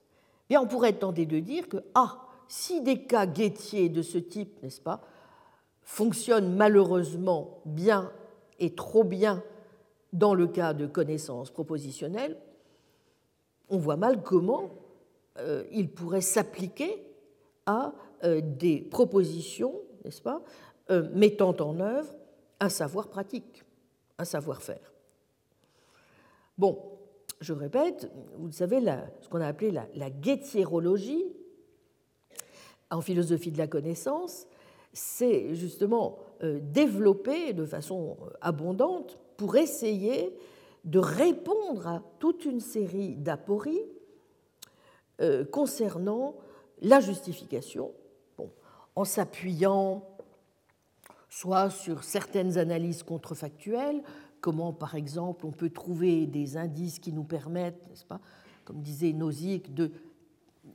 [0.48, 4.18] bien on pourrait être tenté de dire que, ah, si des cas guettiers de ce
[4.18, 5.02] type, n'est-ce pas,
[5.82, 8.12] fonctionnent malheureusement bien
[8.58, 9.42] et trop bien
[10.12, 12.37] dans le cas de connaissances propositionnelles,
[13.68, 14.70] on voit mal comment
[15.38, 17.04] euh, il pourrait s'appliquer
[17.66, 17.92] à
[18.24, 20.42] euh, des propositions, n'est-ce pas,
[20.90, 22.11] euh, mettant en œuvre
[22.61, 23.64] un savoir pratique,
[24.18, 24.92] un savoir-faire.
[26.56, 26.78] Bon,
[27.40, 28.80] je répète, vous savez,
[29.20, 31.24] ce qu'on a appelé la, la guettierologie,
[32.90, 34.46] en philosophie de la connaissance,
[34.92, 40.37] c'est justement euh, développé de façon euh, abondante pour essayer
[40.85, 43.83] de répondre à toute une série d'apories
[45.20, 46.37] euh, concernant
[46.81, 47.92] la justification,
[48.94, 50.05] en s'appuyant
[51.29, 54.03] soit sur certaines analyses contrefactuelles,
[54.40, 58.20] comment par exemple on peut trouver des indices qui nous permettent, n'est-ce pas,
[58.64, 59.90] comme disait Nozick, de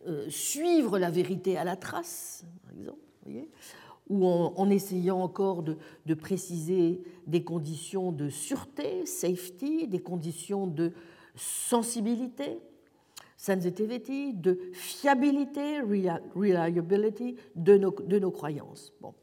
[0.08, 3.00] euh, suivre la vérité à la trace, par exemple,
[4.10, 10.92] ou en, essayant encore de, préciser des conditions de sûreté, safety, des conditions de
[11.36, 12.60] sensibilité,
[13.38, 18.94] sensitivity, de fiabilité, reliability de nos, de nos croyances.
[19.02, 19.14] Bon.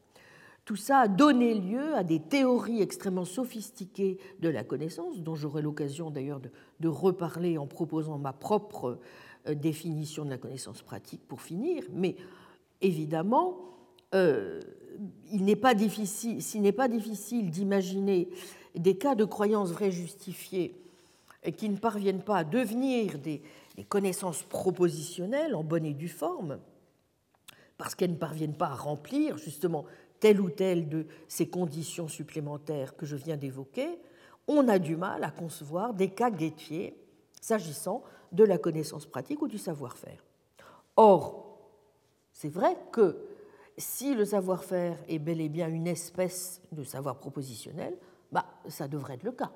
[0.65, 5.61] Tout ça a donné lieu à des théories extrêmement sophistiquées de la connaissance, dont j'aurai
[5.61, 6.39] l'occasion d'ailleurs
[6.79, 8.99] de, reparler en proposant ma propre
[9.47, 12.15] définition de la connaissance pratique pour finir, mais
[12.81, 13.57] évidemment,
[14.13, 14.59] euh,
[15.31, 18.29] il n'est pas difficile, s'il n'est pas difficile d'imaginer
[18.75, 20.75] des cas de croyances vraies justifiées
[21.57, 23.41] qui ne parviennent pas à devenir des,
[23.75, 26.59] des connaissances propositionnelles en bonne et due forme,
[27.77, 29.85] parce qu'elles ne parviennent pas à remplir justement
[30.19, 33.99] telle ou telle de ces conditions supplémentaires que je viens d'évoquer,
[34.47, 36.95] on a du mal à concevoir des cas guettiers
[37.41, 40.23] s'agissant de la connaissance pratique ou du savoir-faire.
[40.95, 41.57] Or,
[42.33, 43.17] c'est vrai que
[43.77, 47.97] si le savoir-faire est bel et bien une espèce de savoir propositionnel,
[48.31, 49.51] bah, ça devrait être le cas.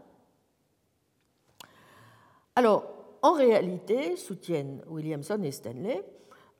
[2.55, 6.03] Alors, En réalité, soutiennent Williamson et Stanley,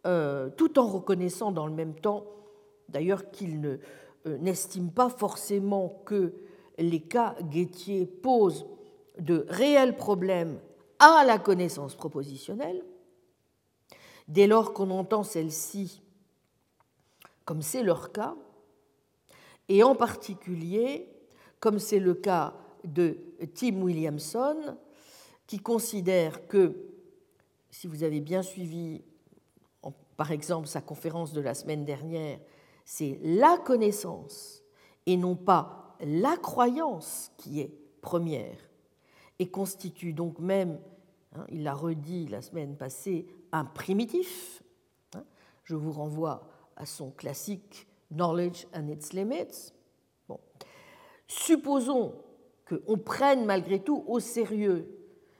[0.08, 2.25] euh, tout en reconnaissant dans le même temps,
[2.89, 3.80] d'ailleurs qu'ils
[4.25, 6.34] euh, n'estiment pas forcément que
[6.80, 8.65] les cas Guettier posent
[9.19, 10.58] de réels problèmes
[10.99, 12.84] à la connaissance propositionnelle,
[14.27, 16.01] dès lors qu'on entend celle-ci
[17.43, 18.36] comme c'est leur cas,
[19.69, 21.08] et en particulier
[21.60, 22.53] comme c'est le cas
[22.84, 23.17] de
[23.53, 24.77] Tim Williamson,
[25.47, 26.75] qui considère que,
[27.69, 29.03] si vous avez bien suivi,
[30.17, 32.39] par exemple, sa conférence de la semaine dernière,
[32.84, 34.63] c'est la connaissance
[35.05, 38.58] et non pas la croyance qui est première
[39.39, 40.79] et constitue donc même,
[41.35, 44.63] hein, il l'a redit la semaine passée, un primitif.
[45.15, 45.23] Hein.
[45.63, 49.73] je vous renvoie à son classique Knowledge and its Limits.
[50.27, 50.39] Bon.
[51.27, 52.15] Supposons
[52.67, 54.87] qu'on prenne malgré tout au sérieux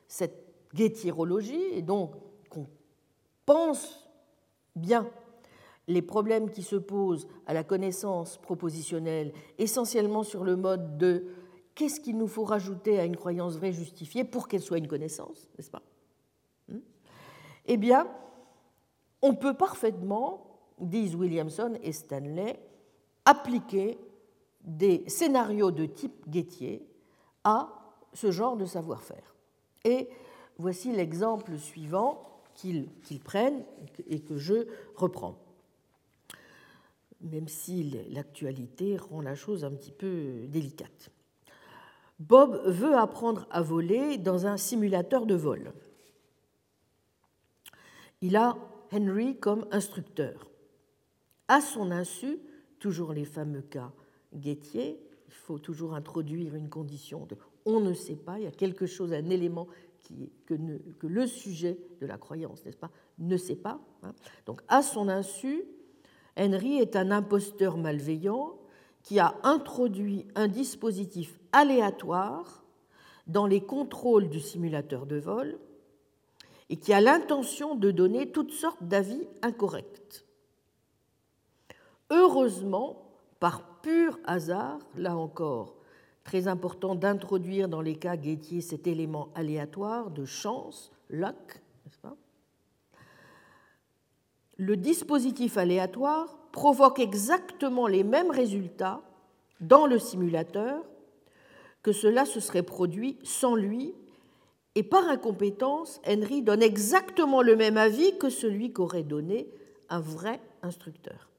[0.08, 2.16] cette guétirologie et donc
[2.50, 2.68] qu'on
[3.46, 4.08] pense
[4.76, 5.10] bien
[5.88, 11.28] les problèmes qui se posent à la connaissance propositionnelle, essentiellement sur le mode de
[11.76, 15.50] qu'est-ce qu'il nous faut rajouter à une croyance vraie justifiée pour qu'elle soit une connaissance,
[15.58, 15.84] n'est-ce pas?
[16.70, 16.80] Hmm?
[17.66, 18.08] Eh bien,
[19.22, 22.60] on peut parfaitement, disent Williamson et Stanley,
[23.26, 24.00] appliquer
[24.62, 26.88] des scénarios de type Guettier
[27.44, 27.70] à
[28.14, 29.36] ce genre de savoir-faire.
[29.84, 30.10] Et
[30.58, 32.88] voici l'exemple suivant qu'ils
[33.24, 33.64] prennent
[34.08, 35.38] et que je reprends
[37.22, 41.12] même si l'actualité rend la chose un petit peu délicate.
[42.20, 45.74] Bob veut apprendre à voler dans un simulateur de vol.
[48.22, 48.58] Il a
[48.92, 50.50] Henry comme instructeur.
[51.48, 52.40] À son insu,
[52.80, 53.92] toujours les fameux cas
[54.34, 58.52] Guettier, il faut toujours introduire une condition de on ne sait pas, il y a
[58.52, 59.68] quelque chose, un élément
[60.02, 60.54] qui, que,
[61.00, 63.80] que le sujet de la croyance, n'est-ce pas, ne sait pas.
[64.04, 64.14] Hein.
[64.46, 65.64] Donc à son insu,
[66.38, 68.60] Henry est un imposteur malveillant
[69.06, 72.64] qui a introduit un dispositif aléatoire
[73.28, 75.60] dans les contrôles du simulateur de vol
[76.70, 80.26] et qui a l'intention de donner toutes sortes d'avis incorrects.
[82.10, 83.04] Heureusement,
[83.40, 85.76] par pur hasard, là encore,
[86.24, 92.16] très important d'introduire dans les cas Guettier cet élément aléatoire de chance, luck, n'est-ce pas?
[94.58, 99.02] Le dispositif aléatoire provoque exactement les mêmes résultats
[99.60, 100.82] dans le simulateur
[101.84, 103.94] que cela se serait produit sans lui,
[104.74, 109.50] et par incompétence, Henry donne exactement le même avis que celui qu'aurait donné
[109.90, 111.30] un vrai instructeur.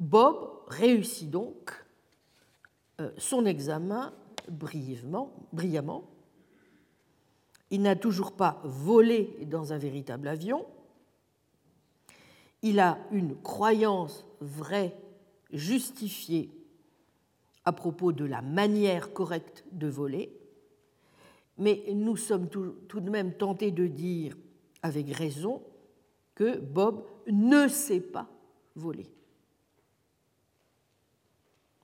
[0.00, 1.84] Bob réussit donc
[3.02, 4.14] euh, son examen
[4.48, 6.08] brillamment.
[7.70, 10.64] Il n'a toujours pas volé dans un véritable avion,
[12.62, 14.96] il a une croyance vraie,
[15.52, 16.50] justifiée
[17.64, 20.32] à propos de la manière correcte de voler,
[21.58, 24.36] mais nous sommes tout, de même tentés de dire,
[24.82, 25.62] avec raison,
[26.34, 28.28] que Bob ne sait pas
[28.74, 29.10] voler.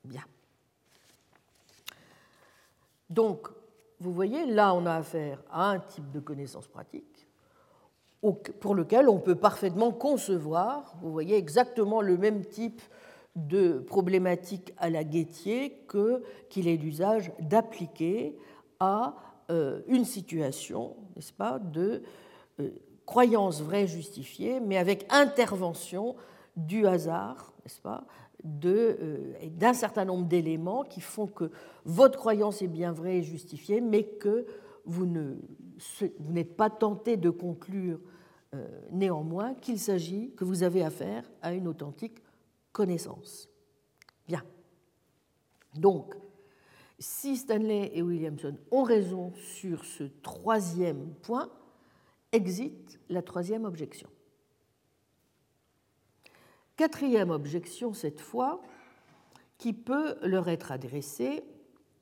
[0.05, 0.25] Bien.
[3.09, 3.49] Donc,
[3.99, 7.12] vous voyez, là, on a affaire à un type de connaissance pratique
[8.61, 12.81] pour lequel on peut parfaitement concevoir, vous voyez, exactement le même type
[13.35, 15.87] de problématique à la Guettier
[16.49, 18.37] qu'il est l'usage d'appliquer
[18.79, 19.15] à
[19.51, 22.03] euh, une situation, n'est-ce pas, de
[22.61, 22.71] euh,
[23.07, 26.15] croyance vraie justifiée, mais avec intervention
[26.57, 28.05] du hasard, n'est-ce pas,
[28.65, 31.51] euh, d'un certain nombre d'éléments qui font que
[31.85, 34.47] votre croyance est bien vraie et justifiée, mais que
[34.85, 37.99] vous n'êtes pas tenté de conclure
[38.91, 42.23] néanmoins qu'il s'agit, que vous avez affaire à une authentique
[42.73, 43.49] connaissance.
[44.27, 44.43] Bien.
[45.75, 46.15] Donc,
[46.99, 51.51] si Stanley et Williamson ont raison sur ce troisième point,
[52.31, 54.09] existe la troisième objection.
[56.77, 58.63] Quatrième objection, cette fois,
[59.59, 61.45] qui peut leur être adressée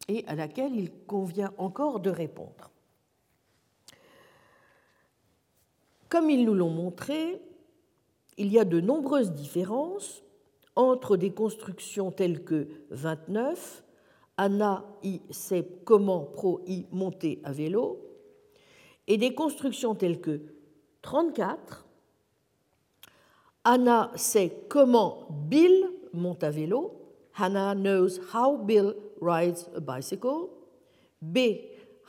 [0.09, 2.70] et à laquelle il convient encore de répondre.
[6.11, 7.40] Comme ils nous l'ont montré,
[8.36, 10.24] il y a de nombreuses différences
[10.74, 13.84] entre des constructions telles que 29,
[14.36, 14.84] Anna
[15.30, 18.00] sait comment pro y monter à vélo,
[19.06, 20.40] et des constructions telles que
[21.02, 21.86] 34,
[23.64, 27.00] Anna sait comment Bill monte à vélo,
[27.36, 30.48] Hannah knows how Bill rides a bicycle,
[31.22, 31.38] B,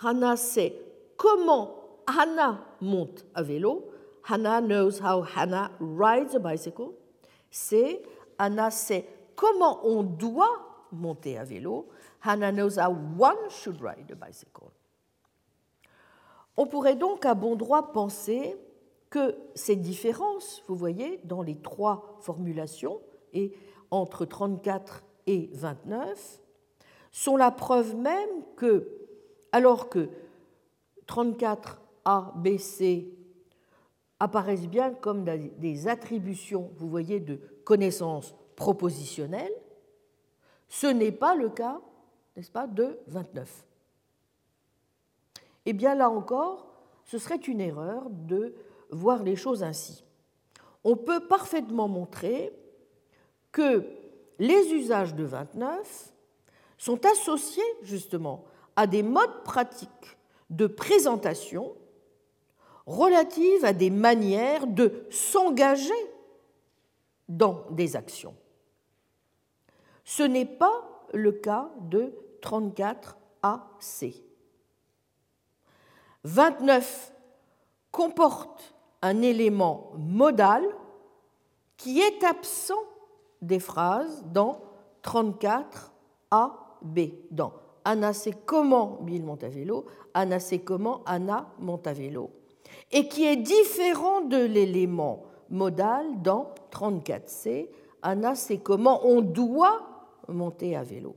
[0.01, 0.75] Hannah sait
[1.17, 1.77] comment
[2.07, 3.90] Hannah monte à vélo.
[4.23, 6.93] Hannah knows how Hannah rides a bicycle.
[7.49, 8.01] C.
[8.37, 9.05] Hannah sait
[9.35, 11.89] comment on doit monter à vélo.
[12.23, 14.69] Hannah knows how one should ride a bicycle.
[16.57, 18.55] On pourrait donc à bon droit penser
[19.09, 23.01] que ces différences, vous voyez, dans les trois formulations,
[23.33, 23.53] et
[23.89, 26.39] entre 34 et 29,
[27.11, 28.87] sont la preuve même que,
[29.51, 30.09] alors que
[31.07, 33.13] 34 A, B, C
[34.21, 39.51] apparaissent bien comme des attributions, vous voyez, de connaissances propositionnelles,
[40.67, 41.81] ce n'est pas le cas,
[42.35, 43.65] n'est-ce pas, de 29.
[45.65, 46.71] Eh bien là encore,
[47.03, 48.53] ce serait une erreur de
[48.91, 50.05] voir les choses ainsi.
[50.83, 52.53] On peut parfaitement montrer
[53.51, 53.87] que
[54.37, 56.13] les usages de 29
[56.77, 58.45] sont associés justement
[58.75, 60.17] à des modes pratiques
[60.51, 61.73] de présentation
[62.85, 65.93] relatives à des manières de s'engager
[67.27, 68.35] dans des actions.
[70.03, 74.23] Ce n'est pas le cas de 34AC.
[76.23, 77.13] 29
[77.91, 80.63] comporte un élément modal
[81.77, 82.83] qui est absent
[83.41, 84.61] des phrases dans
[85.01, 85.91] 34
[86.29, 86.99] A, B.
[87.31, 87.53] Dans
[87.83, 91.51] Anna sait comment Bill vélo, Anna sait comment Anna
[91.85, 92.29] vélo,
[92.91, 97.69] et qui est différent de l'élément modal dans 34C,
[98.01, 99.81] Anna sait comment on doit
[100.27, 101.15] monter à vélo.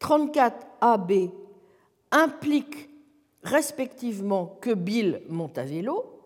[0.00, 1.30] 34AB
[2.10, 2.88] implique
[3.42, 6.20] respectivement que Bill monte à vélo,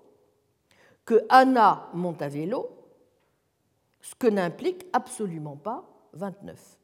[1.05, 2.71] que Anna monte à vélo,
[4.01, 6.79] ce que n'implique absolument pas 29.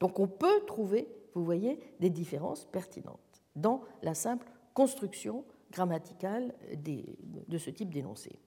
[0.00, 3.27] Donc on peut trouver, vous voyez, des différences pertinentes
[3.60, 8.38] dans la simple construction grammaticale de ce type d'énoncé.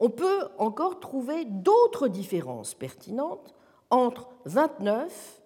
[0.00, 3.54] On peut encore trouver d'autres différences pertinentes
[3.90, 5.42] entre 29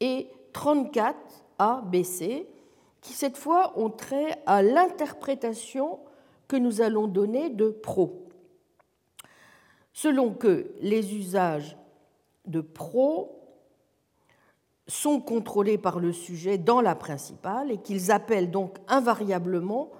[0.00, 1.16] et 34
[1.58, 2.48] A, B, C,
[3.00, 5.98] qui cette fois ont trait à l'interprétation
[6.46, 8.28] que nous allons donner de pro.
[9.92, 11.76] Selon que les usages
[12.46, 13.41] de pro
[14.86, 19.90] sont contrôlés par le sujet dans la principale et qu'ils appellent donc invariablement,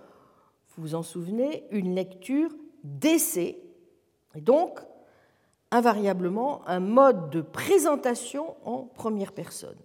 [0.76, 2.51] vous vous en souvenez, une lecture
[2.83, 3.59] d'essai,
[4.35, 4.80] et donc
[5.70, 9.78] invariablement un mode de présentation en première personne.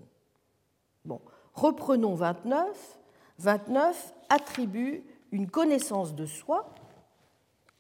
[1.58, 3.00] Reprenons 29.
[3.40, 6.74] 29 attribue une connaissance de soi,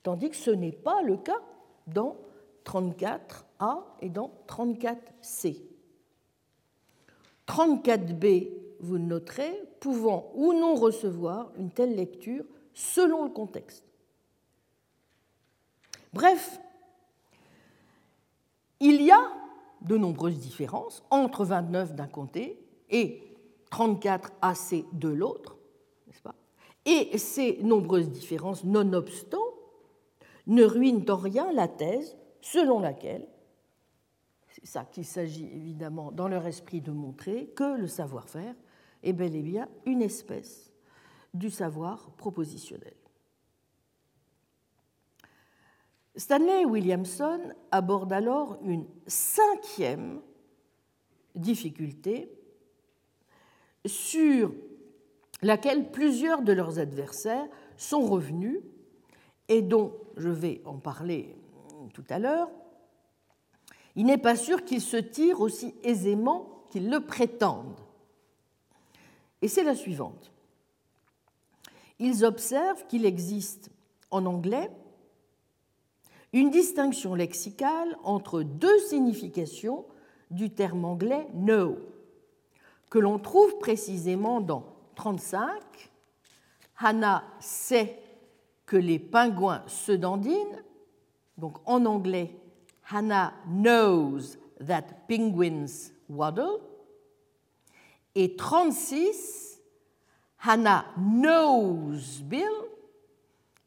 [0.02, 1.42] tandis que ce n'est pas le cas
[1.86, 2.18] dans
[2.66, 5.62] 34A et dans 34C.
[7.48, 12.44] 34b, vous noterez, pouvant ou non recevoir une telle lecture
[12.74, 13.84] selon le contexte.
[16.14, 16.60] Bref,
[18.80, 19.22] il y a
[19.82, 23.24] de nombreuses différences entre 29 d'un côté et
[23.72, 25.58] 34 AC de l'autre,
[26.08, 26.36] n'est-ce pas?
[26.86, 29.44] Et ces nombreuses différences, nonobstant,
[30.48, 33.28] ne ruinent en rien la thèse selon laquelle
[34.68, 38.54] ça qu'il s'agit évidemment dans leur esprit de montrer que le savoir-faire
[39.04, 40.74] est bel et bien une espèce
[41.34, 42.94] du savoir propositionnel.
[46.16, 50.22] Stanley Williamson aborde alors une cinquième
[51.36, 52.32] difficulté
[53.86, 54.52] sur
[55.44, 57.48] laquelle plusieurs de leurs adversaires
[57.78, 58.60] sont revenus
[59.48, 61.36] et dont je vais en parler
[61.94, 62.50] tout à l'heure,
[63.98, 67.82] il n'est pas sûr qu'ils se tirent aussi aisément qu'ils le prétendent.
[69.42, 70.32] Et c'est la suivante.
[71.98, 73.72] Ils observent qu'il existe
[74.12, 74.70] en anglais
[76.32, 79.86] une distinction lexicale entre deux significations
[80.30, 81.78] du terme anglais know,
[82.92, 85.50] que l'on trouve précisément dans 35.
[86.78, 88.00] Hannah sait
[88.68, 90.64] que les pingouins se dandinent,
[91.40, 92.36] donc en anglais
[92.92, 96.62] Hannah knows that penguins waddle.
[98.16, 99.60] Et 36,
[100.40, 102.48] Hannah knows Bill,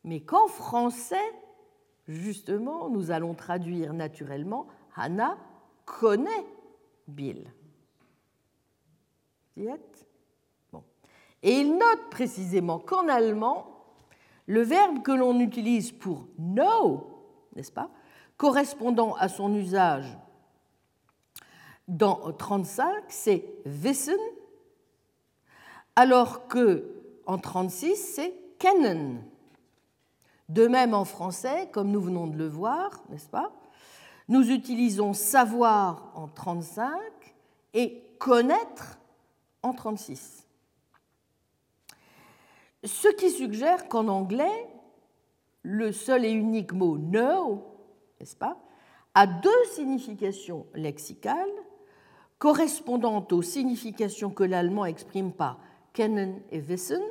[0.05, 1.17] mais qu'en français,
[2.09, 4.67] justement, nous allons traduire naturellement
[4.97, 5.37] Hannah
[5.85, 6.47] connaît
[7.07, 7.53] Bill.
[10.73, 10.83] Bon.
[11.43, 13.67] Et il note précisément qu'en allemand,
[14.47, 17.07] le verbe que l'on utilise pour know,
[17.55, 17.91] n'est-ce pas,
[18.41, 20.17] correspondant à son usage
[21.89, 24.17] dans 35, c'est wissen,
[25.95, 26.91] alors que
[27.27, 29.23] en 36 c'est kennen.
[30.49, 33.53] De même en français, comme nous venons de le voir, n'est-ce pas?
[34.29, 36.99] Nous utilisons savoir en 35
[37.75, 38.99] et connaître
[39.63, 40.47] en 36.
[42.85, 44.67] Ce qui suggère qu'en anglais,
[45.61, 47.67] le seul et unique mot know,
[48.21, 48.59] n'est-ce pas,
[49.15, 51.51] a deux significations lexicales
[52.39, 55.59] correspondantes aux significations que l'allemand exprime par
[55.93, 57.03] kennen et wissen,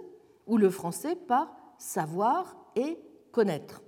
[0.47, 2.97] ou le français par savoir et
[3.31, 3.81] connaître.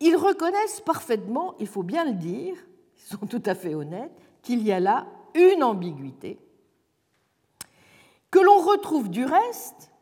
[0.00, 2.56] Ils reconnaissent parfaitement, il faut bien le dire,
[2.96, 4.12] ils sont tout à fait honnêtes,
[4.42, 6.38] qu'il y a là une ambiguïté
[8.32, 9.92] que l'on retrouve du reste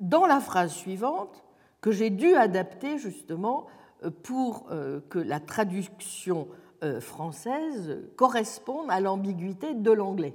[0.00, 1.42] dans la phrase suivante
[1.80, 3.66] que j'ai dû adapter justement
[4.08, 6.48] pour euh, que la traduction
[6.82, 10.34] euh, française corresponde à l'ambiguïté de l'anglais.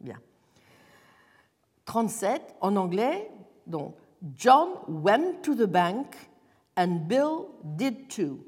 [0.00, 0.20] Bien.
[1.86, 3.30] 37 en anglais,
[4.36, 6.14] John went to the bank
[6.76, 8.38] and Bill did too.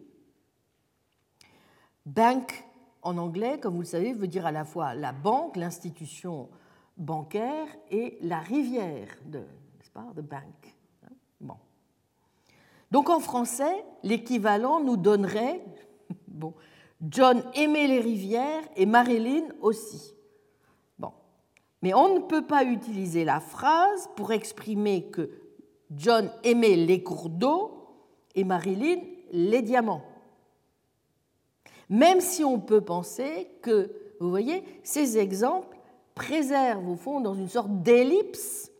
[2.06, 2.64] Bank
[3.02, 6.48] en anglais, comme vous le savez, veut dire à la fois la banque, l'institution
[6.96, 10.76] bancaire et la rivière de, n'est-ce the bank.
[11.40, 11.56] Bon.
[12.92, 15.64] Donc en français, l'équivalent nous donnerait
[16.28, 16.52] bon,
[17.00, 20.14] John aimait les rivières et Marilyn aussi.
[20.98, 21.10] Bon.
[21.80, 25.30] Mais on ne peut pas utiliser la phrase pour exprimer que
[25.90, 27.70] John aimait les cours d'eau
[28.34, 29.00] et Marilyn
[29.32, 30.04] les diamants.
[31.88, 33.90] Même si on peut penser que,
[34.20, 35.78] vous voyez, ces exemples
[36.14, 38.70] préservent au fond dans une sorte d'ellipse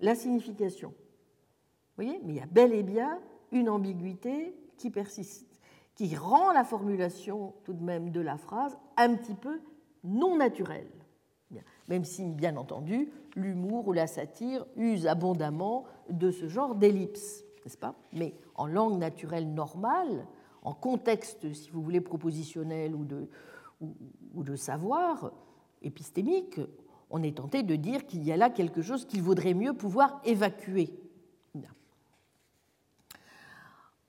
[0.00, 0.88] la signification.
[0.88, 3.20] Vous voyez, mais il y a bel et bien
[3.52, 5.60] une ambiguïté qui persiste,
[5.94, 9.60] qui rend la formulation tout de même de la phrase un petit peu
[10.02, 10.90] non naturelle.
[11.88, 17.76] Même si, bien entendu, l'humour ou la satire usent abondamment de ce genre d'ellipse, n'est-ce
[17.76, 17.94] pas?
[18.12, 20.26] Mais en langue naturelle normale,
[20.62, 23.28] en contexte, si vous voulez, propositionnel ou de,
[23.80, 25.32] ou, de savoir
[25.82, 26.60] épistémique,
[27.10, 30.20] on est tenté de dire qu'il y a là quelque chose qu'il vaudrait mieux pouvoir
[30.24, 30.90] évacuer.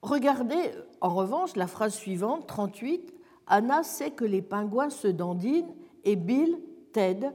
[0.03, 3.13] Regardez en revanche la phrase suivante, 38.
[3.47, 5.73] Anna sait que les pingouins se dandinent
[6.03, 6.59] et Bill
[6.91, 7.33] t'aide.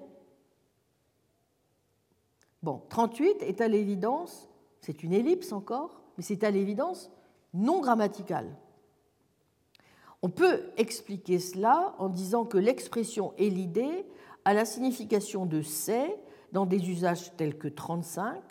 [2.63, 4.51] Bon, 38 est à l'évidence,
[4.83, 7.11] c'est une ellipse encore, mais c'est à l'évidence
[7.55, 8.55] non grammaticale.
[10.21, 14.05] On peut expliquer cela en disant que l'expression et l'idée
[14.45, 16.19] a la signification de c'est
[16.53, 18.43] dans des usages tels que 35,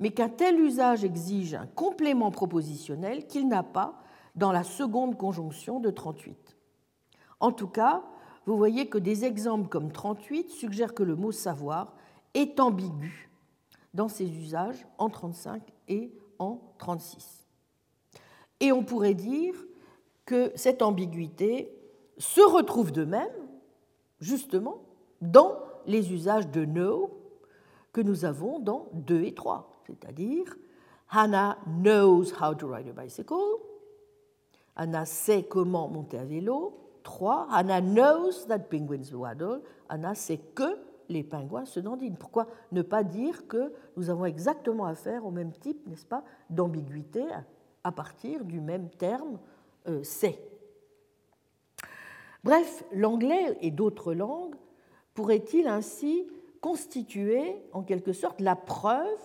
[0.00, 4.02] mais qu'un tel usage exige un complément propositionnel qu'il n'a pas
[4.34, 6.56] dans la seconde conjonction de 38.
[7.40, 8.02] En tout cas,
[8.46, 11.94] vous voyez que des exemples comme 38 suggèrent que le mot savoir
[12.34, 13.30] est ambigu
[13.94, 17.46] dans ses usages en 35 et en 36.
[18.60, 19.54] Et on pourrait dire
[20.24, 21.76] que cette ambiguïté
[22.18, 23.32] se retrouve de même,
[24.20, 24.82] justement,
[25.20, 27.10] dans les usages de know
[27.92, 30.56] que nous avons dans 2 et 3, c'est-à-dire
[31.10, 33.60] Hannah knows how to ride a bicycle,
[34.74, 40.78] Hannah sait comment monter à vélo, 3, Hannah knows that penguins waddle, Hannah sait que
[41.08, 42.16] les pingouins se dandinent.
[42.16, 47.24] Pourquoi ne pas dire que nous avons exactement affaire au même type, n'est-ce pas, d'ambiguïté
[47.84, 49.38] à partir du même terme
[49.88, 50.38] euh, c'est.
[52.44, 54.54] Bref, l'anglais et d'autres langues
[55.12, 56.26] pourraient-ils ainsi
[56.62, 59.18] constituer en quelque sorte la preuve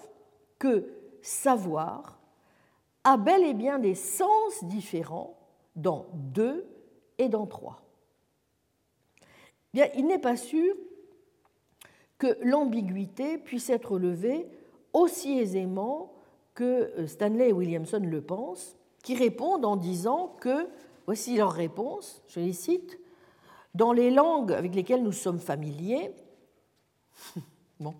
[0.59, 0.91] que
[1.21, 2.19] savoir
[3.03, 5.37] a bel et bien des sens différents
[5.75, 6.65] dans deux
[7.17, 7.81] et dans trois.
[9.73, 10.75] Bien, il n'est pas sûr
[12.17, 14.47] que l'ambiguïté puisse être levée
[14.93, 16.13] aussi aisément
[16.53, 20.67] que Stanley et Williamson le pensent, qui répondent en disant que,
[21.05, 22.99] voici leur réponse, je les cite,
[23.75, 26.11] dans les langues avec lesquelles nous sommes familiers,
[27.79, 27.93] bon,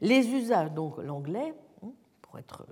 [0.00, 1.54] les usages, donc l'anglais,
[2.38, 2.66] être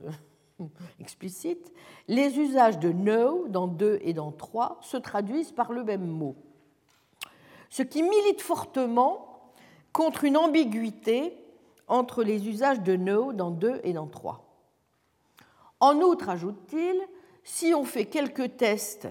[0.61, 0.65] euh,
[1.01, 1.73] explicite,
[2.09, 6.37] les usages de know dans 2 et dans 3 se traduisent par le même mot.
[7.69, 9.53] Ce qui milite fortement
[9.93, 11.37] contre une ambiguïté
[11.89, 14.45] entre les usages de know dans 2 et dans 3.
[15.81, 17.01] En outre, ajoute-t-il,
[17.43, 19.09] si on fait quelques tests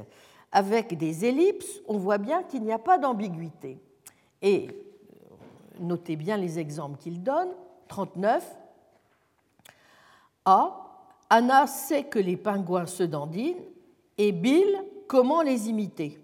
[0.52, 3.80] avec des ellipses, on voit bien qu'il n'y a pas d'ambiguïté.
[4.42, 5.36] Et euh,
[5.80, 7.50] notez bien les exemples qu'il donne.
[7.88, 8.59] 39.
[10.46, 10.86] A.
[11.30, 13.64] Anna sait que les pingouins se dandinent.
[14.18, 16.20] Et Bill, comment les imiter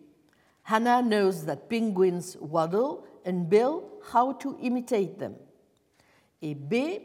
[0.68, 5.36] Hannah knows that penguins waddle and Bill how to imitate them.
[6.42, 7.02] Et B.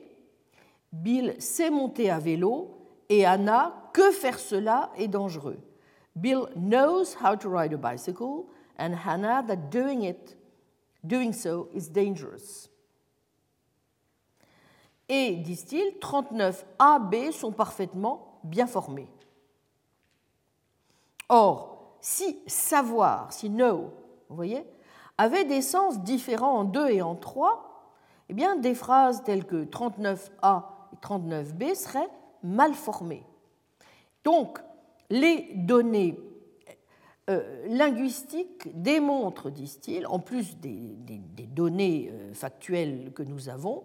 [0.92, 5.58] Bill sait monter à vélo et Anna, que faire cela est dangereux.
[6.16, 8.46] Bill knows how to ride a bicycle
[8.78, 10.36] and Hannah that doing it,
[11.06, 12.69] doing so is dangerous.
[15.12, 19.08] Et, disent-ils, 39 A, B sont parfaitement bien formés.
[21.28, 23.92] Or, si savoir, si know,
[24.28, 24.64] vous voyez,
[25.18, 27.92] avait des sens différents en 2 et en 3,
[28.28, 32.08] eh bien, des phrases telles que 39A et 39B seraient
[32.44, 33.26] mal formées.
[34.22, 34.60] Donc,
[35.10, 36.20] les données
[37.28, 40.94] euh, linguistiques démontrent, disent-ils, en plus des,
[41.48, 43.82] données euh, factuelles que nous avons,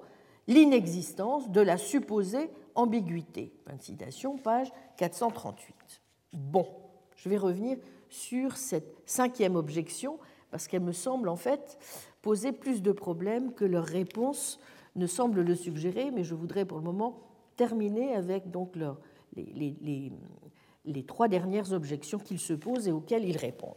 [0.48, 3.54] l'inexistence de la supposée ambiguïté.
[3.66, 5.76] Fin de citation, page 438.
[6.34, 6.68] Bon,
[7.16, 7.78] je vais revenir
[8.10, 10.20] sur cette cinquième objection
[10.52, 11.78] parce qu'elle me semble en fait
[12.22, 14.60] poser plus de problèmes que leur réponse
[14.96, 17.20] ne semble le suggérer, mais je voudrais pour le moment
[17.56, 18.76] terminer avec donc
[19.36, 20.12] les,
[20.86, 23.74] les, trois dernières objections qu'ils se posent et auxquelles ils répondent.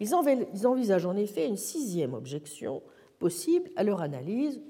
[0.00, 2.82] Ils envisagent en effet une sixième objection
[3.18, 4.60] possible à leur analyse,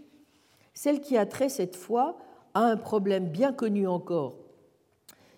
[0.81, 2.16] celle qui a trait cette fois
[2.55, 4.39] à un problème bien connu encore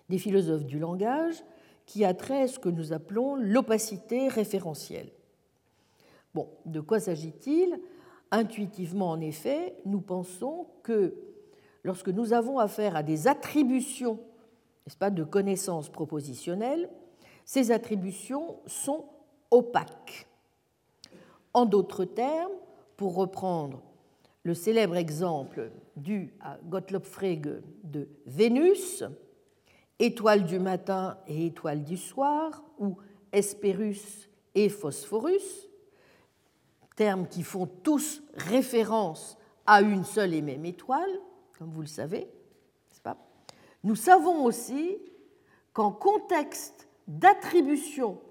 [0.07, 1.43] des philosophes du langage,
[1.85, 5.11] qui a trait à ce que nous appelons l'opacité référentielle.
[6.33, 7.77] Bon, de quoi s'agit-il?
[8.31, 11.13] Intuitivement, en effet, nous pensons que
[11.83, 14.19] lorsque nous avons affaire à des attributions,
[14.87, 16.89] n'est-ce pas, de connaissances propositionnelles,
[17.43, 19.03] ces attributions sont
[19.51, 20.25] opaques.
[21.53, 22.53] En d'autres termes,
[22.95, 23.81] pour reprendre
[24.43, 29.03] le célèbre exemple dû à Gottlob Frege de Vénus,
[29.99, 32.97] étoile du matin et étoile du soir, ou
[33.31, 35.69] Hespérus et Phosphorus,
[36.95, 41.09] termes qui font tous référence à une seule et même étoile,
[41.57, 42.27] comme vous le savez,
[43.01, 43.17] pas?
[43.83, 44.97] Nous savons aussi
[45.73, 48.21] qu'en contexte d'attribution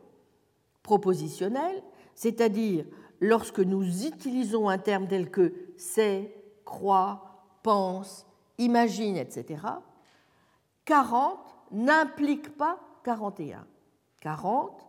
[0.82, 1.82] propositionnelle,
[2.14, 2.84] c'est-à-dire
[3.20, 8.26] lorsque nous utilisons un terme tel que sait, croit, pense,
[8.58, 9.60] imagine, etc.,
[10.84, 11.38] 40
[11.72, 13.66] n'implique pas 41.
[14.20, 14.86] 40,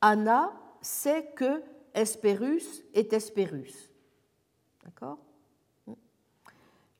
[0.00, 1.62] Anna sait que
[1.94, 3.90] Hespérus est Hespérus.
[4.84, 5.18] D'accord?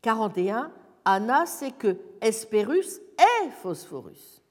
[0.03, 0.73] 41,
[1.05, 4.43] Anna sait que Hespérus est Phosphorus.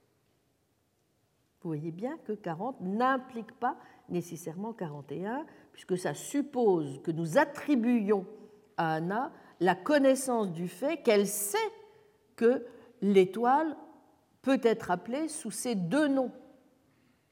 [1.62, 3.78] Vous voyez bien que 40 n'implique pas
[4.10, 8.26] nécessairement 41, puisque ça suppose que nous attribuions
[8.82, 11.58] à Anna la connaissance du fait qu'elle sait
[12.36, 12.66] que
[13.02, 13.78] l'étoile
[14.42, 16.32] peut être appelée sous ces deux noms.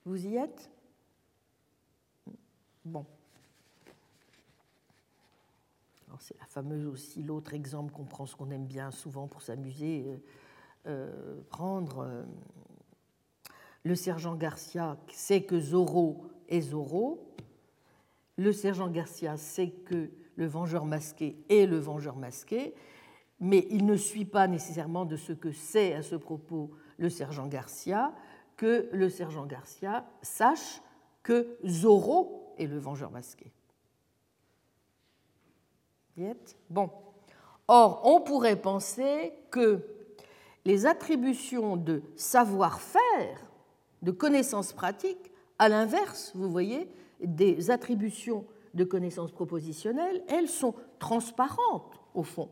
[0.06, 0.70] Vous y êtes?
[2.86, 3.06] Bon.
[6.20, 10.06] c'est la fameuse aussi, l'autre exemple qu'on prend, ce qu'on aime bien souvent pour s'amuser,
[10.06, 10.18] euh,
[10.88, 12.24] euh, prendre euh,
[13.84, 17.34] le sergent Garcia sait que Zorro est Zorro,
[18.38, 22.73] le sergent Garcia sait que le vengeur masqué est le vengeur masqué,
[23.41, 27.47] mais il ne suit pas nécessairement de ce que sait à ce propos le sergent
[27.47, 28.13] Garcia
[28.55, 30.81] que le sergent Garcia sache
[31.23, 33.51] que Zorro et le vengeur masqué.
[36.69, 36.89] Bon.
[37.67, 39.85] Or, on pourrait penser que
[40.63, 43.51] les attributions de savoir-faire,
[44.01, 46.89] de connaissances pratiques, à l'inverse, vous voyez,
[47.21, 52.49] des attributions de connaissances propositionnelles, elles sont transparentes, au fond,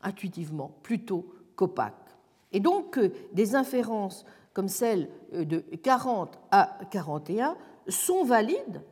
[0.00, 2.16] intuitivement, plutôt qu'opaques.
[2.52, 7.56] Et donc, euh, des inférences comme celle euh, de 40 à 41
[7.88, 8.82] sont valides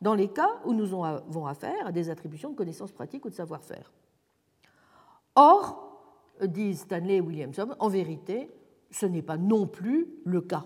[0.00, 3.34] dans les cas où nous avons affaire à des attributions de connaissances pratiques ou de
[3.34, 3.92] savoir-faire.
[5.34, 5.84] Or,
[6.42, 8.50] disent Stanley et Williamson, en vérité,
[8.90, 10.64] ce n'est pas non plus le cas.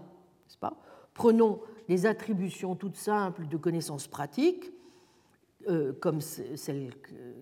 [1.14, 4.72] Prenons des attributions toutes simples de connaissances pratiques,
[6.00, 6.92] comme celles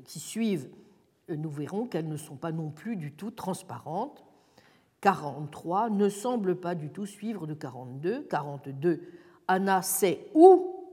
[0.04, 0.68] qui suivent,
[1.28, 4.24] nous verrons qu'elles ne sont pas non plus du tout transparentes.
[5.00, 8.22] 43 ne semble pas du tout suivre de 42.
[8.24, 9.00] 42,
[9.46, 10.84] Anna sait où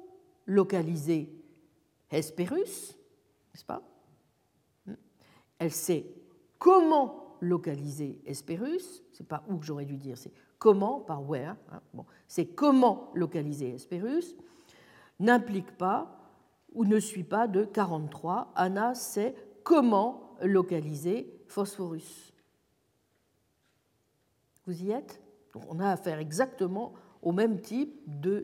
[0.45, 1.29] localiser
[2.11, 2.97] Hespérus,
[3.53, 3.81] n'est-ce pas?
[5.57, 6.05] Elle sait
[6.59, 11.81] comment localiser Hespérus, c'est pas où que j'aurais dû dire, c'est comment, par where, hein,
[11.93, 14.35] bon, c'est comment localiser Hespérus,
[15.19, 16.22] n'implique pas
[16.73, 18.51] ou ne suit pas de 43.
[18.55, 22.33] Anna sait comment localiser Phosphorus.
[24.65, 25.21] Vous y êtes?
[25.69, 27.93] On a affaire exactement au même type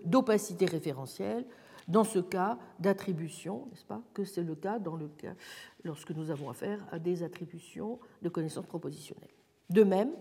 [0.05, 1.45] d'opacité référentielle
[1.87, 5.33] dans ce cas d'attribution, n'est-ce pas, que c'est le cas dans le cas
[5.83, 9.27] lorsque nous avons affaire à des attributions de connaissances propositionnelles.
[9.71, 10.11] De même,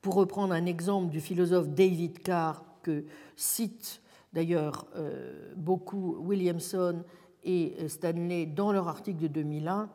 [0.00, 3.04] pour reprendre un exemple du philosophe David Carr que
[3.36, 4.00] cite
[4.34, 7.04] d'ailleurs euh, beaucoup Williamson
[7.44, 9.88] et euh, Stanley dans leur article de 2001,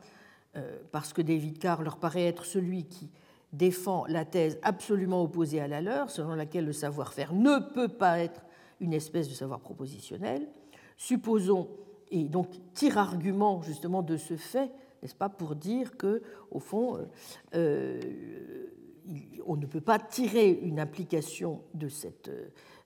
[0.56, 3.12] euh, parce que David Carr leur paraît être celui qui
[3.52, 8.20] défend la thèse absolument opposée à la leur, selon laquelle le savoir-faire ne peut pas
[8.20, 8.42] être
[8.80, 10.48] une espèce de savoir propositionnel.
[10.96, 11.70] Supposons,
[12.10, 14.72] et donc tire argument justement de ce fait,
[15.02, 16.22] n'est-ce pas, pour dire que,
[16.52, 17.00] au fond,
[17.54, 22.30] on ne peut pas tirer une application de cette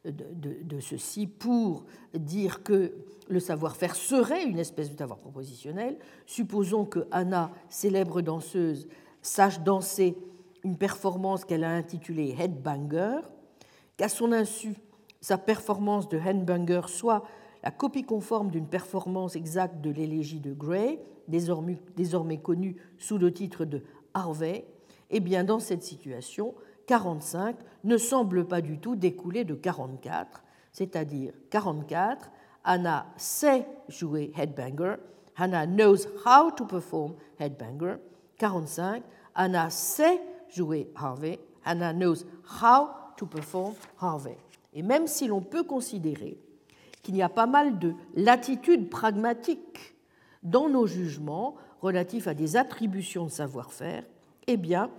[0.06, 2.93] de, ceci pour dire que
[3.30, 5.97] le savoir-faire serait une espèce de savoir propositionnel.
[6.26, 8.88] Supposons que Anna, célèbre danseuse,
[9.22, 10.18] sache danser
[10.64, 13.20] une performance qu'elle a intitulée Headbanger,
[13.97, 14.76] qu'à son insu,
[15.22, 17.24] sa performance de Headbanger soit
[17.64, 20.99] la copie conforme d'une performance exacte de l'élégie de Gray,
[21.30, 23.84] désormais, désormais connue sous le titre de
[24.14, 24.66] Harvey,
[25.10, 26.56] eh bien, dans cette situation,
[26.93, 32.29] 45 ne semble pas du tout découler de 44, c'est-à-dire 44,
[32.63, 34.97] Anna sait jouer Headbanger,
[35.35, 37.95] Anna knows how to perform Headbanger.
[38.37, 39.01] 45,
[39.33, 42.25] Anna sait jouer Harvey, Anna knows
[42.61, 44.37] how to perform Harvey.
[44.75, 46.37] Et même si l'on peut considérer
[47.01, 49.95] qu'il y a pas mal de latitude pragmatique
[50.43, 54.03] dans nos jugements relatifs à des attributions de savoir-faire,
[54.45, 54.91] eh bien,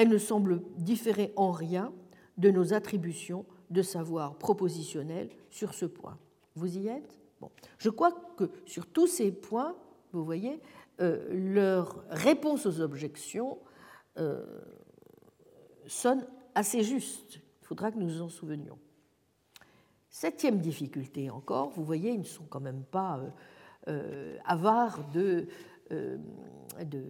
[0.00, 1.92] elle ne semble différer en rien
[2.38, 6.16] de nos attributions de savoir propositionnel sur ce point.
[6.54, 7.20] Vous y êtes?
[7.38, 7.50] Bon.
[7.76, 9.76] Je crois que sur tous ces points,
[10.14, 10.58] vous voyez,
[11.02, 13.58] euh, leur réponse aux objections
[14.16, 14.42] euh,
[15.86, 17.34] sonne assez juste.
[17.60, 18.78] Il faudra que nous nous en souvenions.
[20.08, 23.20] Septième difficulté encore, vous voyez, ils ne sont quand même pas
[23.88, 25.46] euh, avares de,
[25.90, 27.04] de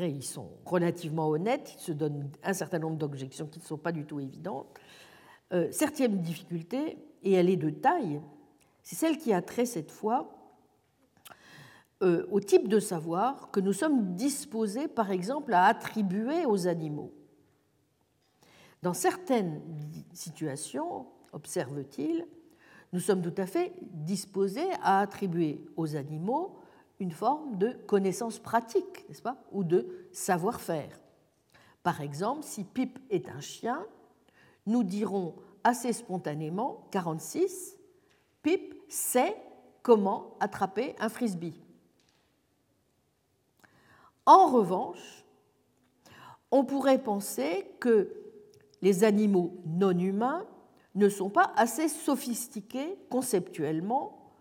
[0.00, 3.92] ils sont relativement honnêtes, ils se donnent un certain nombre d'objections qui ne sont pas
[3.92, 4.66] du tout évidentes.
[5.52, 8.20] Euh, septième difficulté, et elle est de taille,
[8.82, 10.34] c'est celle qui a trait cette fois
[12.02, 17.12] euh, au type de savoir que nous sommes disposés, par exemple, à attribuer aux animaux.
[18.82, 19.62] Dans certaines
[20.12, 22.26] situations, observe-t-il,
[22.92, 26.58] nous sommes tout à fait disposés à attribuer aux animaux
[27.00, 31.00] une forme de connaissance pratique, n'est-ce pas, ou de savoir-faire.
[31.82, 33.84] Par exemple, si Pip est un chien,
[34.66, 35.34] nous dirons
[35.64, 37.76] assez spontanément, 46,
[38.42, 39.36] Pip sait
[39.82, 41.60] comment attraper un frisbee.
[44.26, 45.24] En revanche,
[46.50, 48.12] on pourrait penser que
[48.80, 50.46] les animaux non humains
[50.94, 54.32] ne sont pas assez sophistiqués conceptuellement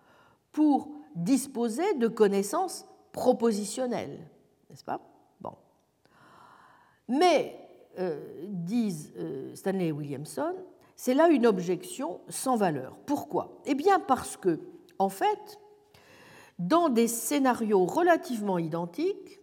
[0.52, 4.20] pour disposer de connaissances propositionnelles,
[4.70, 5.02] n'est-ce pas?
[5.42, 5.54] Bon.
[7.08, 7.60] Mais,
[8.00, 10.56] euh, disent euh, Stanley et Williamson,
[10.96, 12.96] c'est là une objection sans valeur.
[13.06, 13.62] Pourquoi?
[13.66, 14.60] Eh bien parce que,
[15.00, 15.60] en fait,
[16.60, 19.40] dans des scénarios relativement identiques,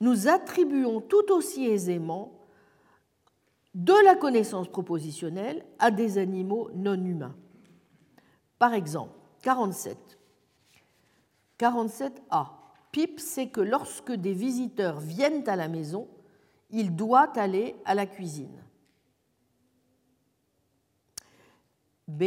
[0.00, 2.32] nous attribuons tout aussi aisément
[3.74, 7.36] de la connaissance propositionnelle à des animaux non humains.
[8.58, 10.11] Par exemple, 47.
[11.62, 12.46] 47a.
[12.90, 16.08] Pip sait que lorsque des visiteurs viennent à la maison,
[16.70, 18.64] il doit aller à la cuisine.
[22.08, 22.24] B.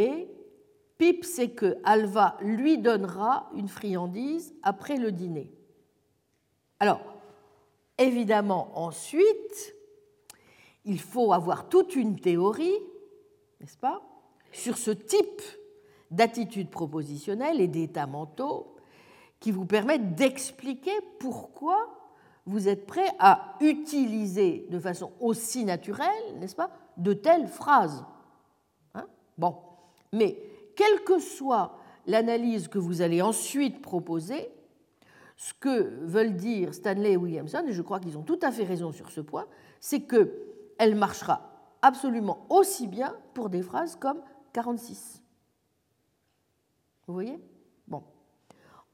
[0.98, 5.52] Pip sait que Alva lui donnera une friandise après le dîner.
[6.80, 7.02] Alors,
[7.98, 9.76] évidemment, ensuite,
[10.86, 12.80] il faut avoir toute une théorie,
[13.60, 14.02] n'est-ce pas,
[14.54, 15.42] sur ce type
[16.10, 18.75] d'attitude propositionnelle et d'états mentaux
[19.40, 21.96] qui vous permettent d'expliquer pourquoi
[22.46, 28.06] vous êtes prêt à utiliser de façon aussi naturelle, n'est-ce pas, de telles phrases.
[28.94, 29.06] Hein?
[29.38, 29.58] Bon,
[30.14, 30.38] mais
[30.76, 34.50] quelle que soit l'analyse que vous allez ensuite proposer,
[35.38, 38.64] ce que veulent dire Stanley et Williamson, et je crois qu'ils ont tout à fait
[38.64, 39.48] raison sur ce point,
[39.80, 44.22] c'est qu'elle marchera absolument aussi bien pour des phrases comme
[44.54, 45.22] 46.
[47.08, 47.40] Vous voyez?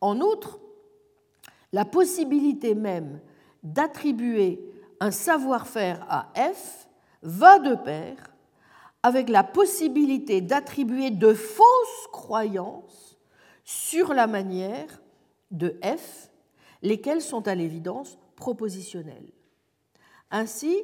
[0.02, 0.60] En outre,
[1.72, 3.22] la possibilité même
[3.64, 4.60] d'attribuer
[5.00, 6.88] un savoir-faire à F
[7.22, 8.16] va de pair
[9.04, 13.18] avec la possibilité d'attribuer de fausses croyances
[13.64, 15.02] sur la manière
[15.50, 16.30] de F,
[16.82, 19.32] lesquelles sont à l'évidence propositionnelles.
[20.30, 20.84] Ainsi,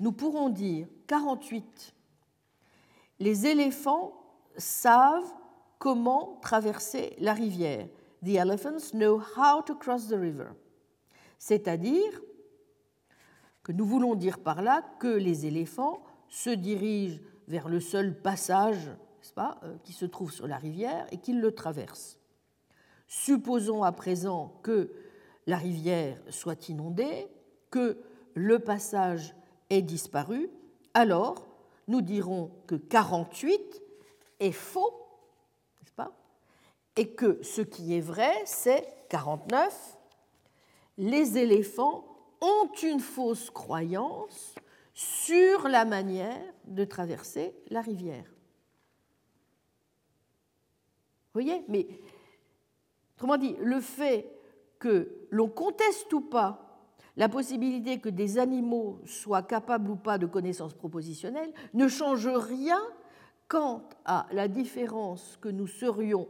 [0.00, 1.94] nous pourrons dire 48.
[3.20, 4.12] Les éléphants
[4.56, 5.32] savent
[5.78, 7.88] comment traverser la rivière.
[8.24, 10.48] The elephants know how to cross the river.
[11.38, 12.20] C'est-à-dire,
[13.62, 18.90] que nous voulons dire par là que les éléphants se dirigent vers le seul passage
[19.34, 22.18] pas, euh, qui se trouve sur la rivière et qu'ils le traversent.
[23.06, 24.92] Supposons à présent que
[25.46, 27.28] la rivière soit inondée,
[27.70, 27.98] que
[28.34, 29.34] le passage
[29.70, 30.50] ait disparu,
[30.94, 31.46] alors
[31.86, 33.82] nous dirons que 48
[34.40, 35.07] est faux,
[36.98, 39.96] Et que ce qui est vrai, c'est 49.
[40.98, 42.04] Les éléphants
[42.40, 44.56] ont une fausse croyance
[44.94, 48.24] sur la manière de traverser la rivière.
[51.32, 51.86] Vous voyez Mais,
[53.14, 54.28] autrement dit, le fait
[54.80, 56.82] que l'on conteste ou pas
[57.16, 62.82] la possibilité que des animaux soient capables ou pas de connaissances propositionnelles ne change rien
[63.46, 66.26] quant à la différence que nous serions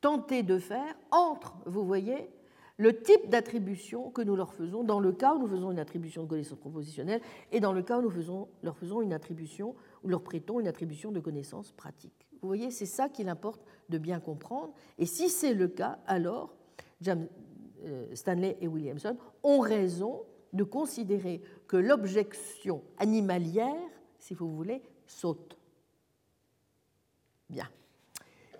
[0.00, 2.30] tentés de faire entre, vous voyez,
[2.78, 6.24] le type d'attribution que nous leur faisons dans le cas où nous faisons une attribution
[6.24, 9.74] de connaissances propositionnelles et dans le cas où nous leur faisons une attribution
[10.04, 12.26] ou leur prêtons une attribution de connaissances pratiques.
[12.42, 14.74] Vous voyez, c'est ça qu'il importe de bien comprendre.
[14.98, 16.54] Et si c'est le cas, alors
[17.00, 17.28] James
[17.84, 20.22] euh, Stanley et Williamson ont raison
[20.52, 25.58] de considérer que l'objection animalière, si vous voulez, saute.
[27.48, 27.68] Bien.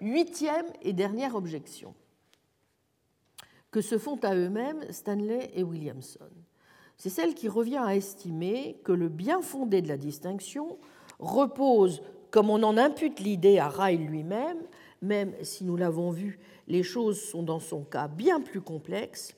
[0.01, 1.95] Huitième et dernière objection
[3.71, 6.31] que se font à eux-mêmes Stanley et Williamson.
[6.97, 10.79] C'est celle qui revient à estimer que le bien fondé de la distinction
[11.19, 14.59] repose, comme on en impute l'idée à Ryle lui-même,
[15.03, 16.39] même si nous l'avons vu,
[16.69, 19.35] les choses sont dans son cas bien plus complexes,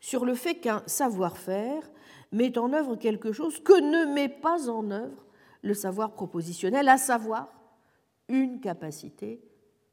[0.00, 1.82] sur le fait qu'un savoir-faire
[2.30, 5.26] met en œuvre quelque chose que ne met pas en œuvre
[5.62, 7.52] le savoir propositionnel, à savoir
[8.28, 9.40] une capacité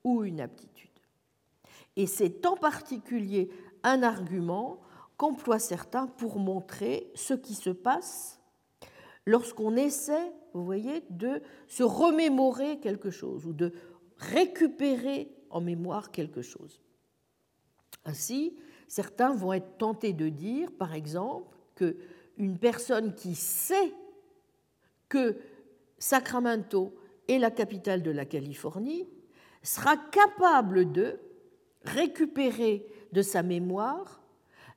[0.04, 0.89] ou une aptitude.
[1.95, 3.50] Et c'est en particulier
[3.84, 4.80] un argument
[5.18, 8.39] qu'emploient certains pour montrer ce qui se passe
[9.26, 13.74] lorsqu'on essaie, vous voyez, de se remémorer quelque chose ou de
[14.18, 16.82] récupérer en mémoire quelque chose.
[18.06, 23.93] Ainsi, certains vont être tentés de dire, par exemple, qu'une personne qui sait
[25.10, 25.38] que
[25.97, 26.95] Sacramento
[27.28, 29.08] est la capitale de la Californie
[29.62, 31.20] sera capable de
[31.84, 34.22] récupérer de sa mémoire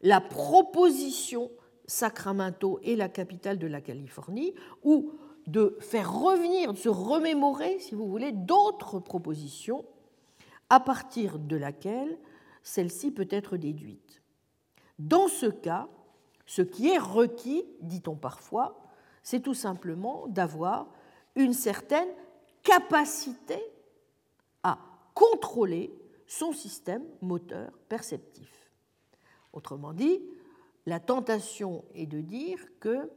[0.02, 1.50] la proposition
[1.86, 5.12] Sacramento est la capitale de la Californie, ou
[5.46, 9.84] de faire revenir, de se remémorer, si vous voulez, d'autres propositions
[10.70, 12.18] à partir de laquelle
[12.62, 14.22] celle-ci peut être déduite.
[14.98, 15.88] Dans ce cas,
[16.46, 18.80] ce qui est requis, dit-on parfois,
[19.22, 20.88] c'est tout simplement d'avoir
[21.34, 22.08] une certaine
[22.62, 23.60] capacité
[25.14, 25.92] contrôler
[26.26, 28.70] son système moteur perceptif.
[29.52, 30.22] Autrement dit,
[30.86, 33.10] la tentation est de dire que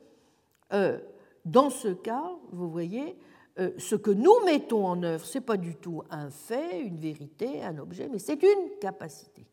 [0.74, 1.00] euh,
[1.46, 3.18] dans ce cas, vous voyez,
[3.60, 6.98] euh, ce que nous mettons en œuvre, ce n'est pas du tout un fait, une
[6.98, 9.46] vérité, un objet, mais c'est une capacité.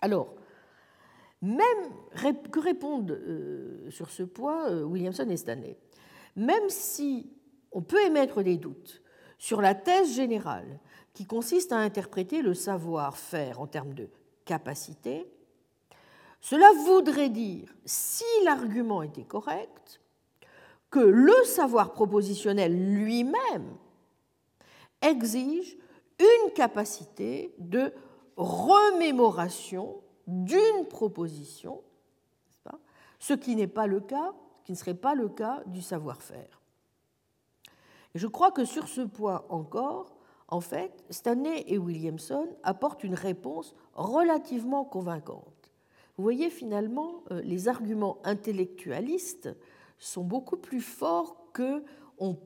[0.00, 0.34] Alors,
[1.40, 1.90] même
[2.52, 5.76] que répondent euh, sur ce point Williamson et Stanley,
[6.36, 7.28] même si
[7.72, 9.01] on peut émettre des doutes
[9.42, 10.78] sur la thèse générale
[11.14, 14.08] qui consiste à interpréter le savoir-faire en termes de
[14.44, 15.26] capacité,
[16.40, 20.00] cela voudrait dire, si l'argument était correct,
[20.90, 23.76] que le savoir propositionnel lui-même
[25.00, 25.76] exige
[26.20, 27.92] une capacité de
[28.36, 31.82] remémoration d'une proposition,
[33.18, 36.61] ce qui n'est pas le cas, qui ne serait pas le cas du savoir-faire.
[38.14, 40.16] Je crois que sur ce point encore,
[40.48, 45.72] en fait, Stanley et Williamson apportent une réponse relativement convaincante.
[46.16, 49.48] Vous voyez, finalement, euh, les arguments intellectualistes
[49.98, 51.82] sont beaucoup plus forts que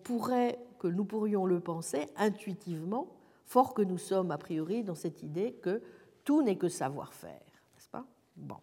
[0.04, 3.08] pourrait, que nous pourrions le penser intuitivement,
[3.44, 5.82] fort que nous sommes a priori dans cette idée que
[6.24, 7.42] tout n'est que savoir-faire,
[7.74, 8.06] n'est-ce pas?
[8.36, 8.56] Bon.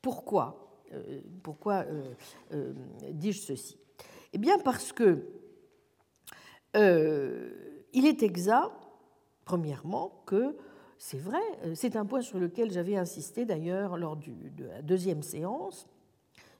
[0.00, 0.84] Pourquoi?
[0.92, 1.84] Euh, Pourquoi
[2.52, 2.72] euh,
[3.10, 3.78] dis-je ceci?
[4.32, 5.26] Eh bien, parce que
[6.74, 8.72] il est exact,
[9.44, 10.56] premièrement, que
[10.98, 15.22] c'est vrai, euh, c'est un point sur lequel j'avais insisté d'ailleurs lors de la deuxième
[15.22, 15.86] séance,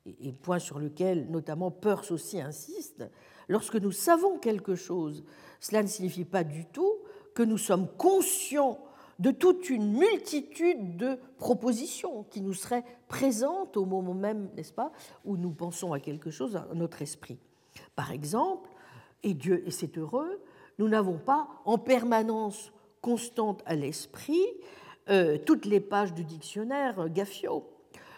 [0.07, 3.05] et point sur lequel notamment Peirce aussi insiste,
[3.49, 5.25] lorsque nous savons quelque chose,
[5.61, 6.95] cela ne signifie pas du tout
[7.35, 8.79] que nous sommes conscients
[9.19, 14.93] de toute une multitude de propositions qui nous seraient présentes au moment même, n'est-ce pas,
[15.25, 17.39] où nous pensons à quelque chose dans notre esprit.
[17.97, 18.71] Par exemple,
[19.23, 20.41] et Dieu, et c'est heureux,
[20.79, 24.47] nous n'avons pas en permanence constante à l'esprit
[25.09, 27.65] euh, toutes les pages du dictionnaire Gaffio.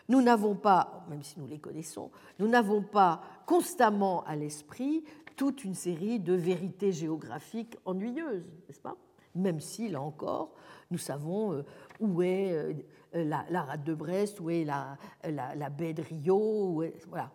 [0.09, 5.05] nous n'avons pas, même si nous les connaissons, nous n'avons pas constamment à l'esprit
[5.37, 8.97] toute une série de vérités géographiques ennuyeuses, n'est-ce pas?
[9.35, 10.53] Même si, là encore,
[10.91, 11.63] nous savons euh,
[12.01, 12.75] où est euh,
[13.15, 17.31] la, rade de Brest, où est la, la, baie de Rio, voilà.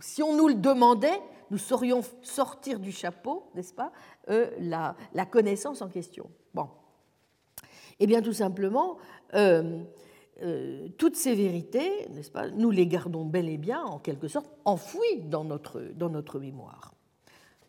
[0.00, 1.20] Si on nous le demandait,
[1.50, 3.92] nous saurions sortir du chapeau, n'est-ce pas,
[4.30, 6.30] euh, la, connaissance en question.
[6.52, 6.68] Bon.
[7.98, 8.98] Eh bien, tout simplement,
[9.34, 9.82] euh,
[10.98, 15.22] toutes ces vérités, n'est-ce pas, nous les gardons bel et bien, en quelque sorte, enfouies
[15.22, 16.94] dans notre, dans notre mémoire.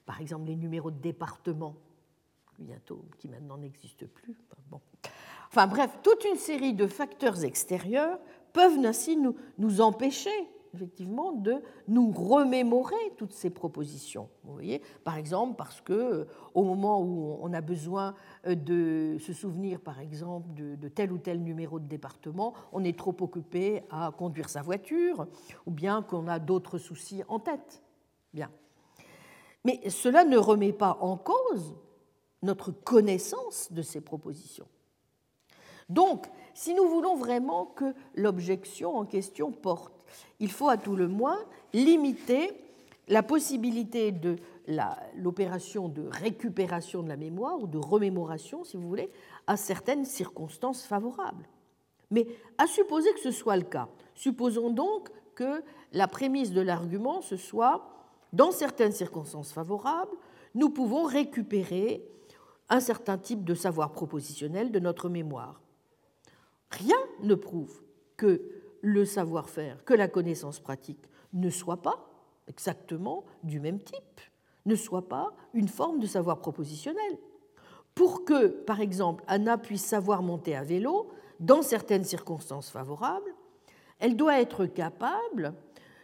[0.06, 1.76] Par exemple, les numéros de département,
[2.60, 4.38] bientôt, qui maintenant n'existent plus.
[4.70, 4.82] bon.
[5.48, 8.20] Enfin bref, toute une série de facteurs extérieurs
[8.52, 11.56] peuvent ainsi nous, nous empêcher effectivement de
[11.88, 14.30] nous remémorer toutes ces propositions.
[14.44, 18.14] Vous voyez, par exemple, parce que euh, au moment où on a besoin
[18.46, 22.98] euh, de se souvenir, par exemple, de, tel ou tel numéro de département, on est
[22.98, 25.28] trop occupé à conduire sa voiture,
[25.66, 27.82] ou bien qu'on a d'autres soucis en tête.
[28.34, 28.52] Bien.
[29.64, 31.76] Mais cela ne remet pas en cause
[32.44, 34.68] notre connaissance de ces propositions.
[35.90, 39.95] Donc, si nous voulons vraiment que l'objection en question porte
[40.40, 41.40] il faut à tout le moins
[41.74, 42.52] limiter
[43.08, 44.38] la possibilité de
[45.16, 49.12] l'opération de récupération de la mémoire ou de remémoration, si vous voulez,
[49.48, 51.48] à certaines circonstances favorables.
[52.12, 57.22] Mais à supposer que ce soit le cas, supposons donc que la prémisse de l'argument,
[57.22, 57.88] ce soit,
[58.34, 60.16] dans certaines circonstances favorables,
[60.56, 62.08] nous pouvons récupérer
[62.70, 65.62] un certain type de savoir propositionnel de notre mémoire.
[66.72, 67.84] Rien ne prouve
[68.18, 68.42] que
[68.86, 71.02] le savoir-faire que la connaissance pratique
[71.34, 72.08] ne soit pas
[72.48, 74.22] exactement du même type,
[74.68, 77.18] ne soit pas une forme de savoir propositionnel.
[77.96, 81.10] Pour que, par exemple, Anna puisse savoir monter à vélo,
[81.40, 83.34] dans certaines circonstances favorables,
[84.00, 85.56] elle doit être capable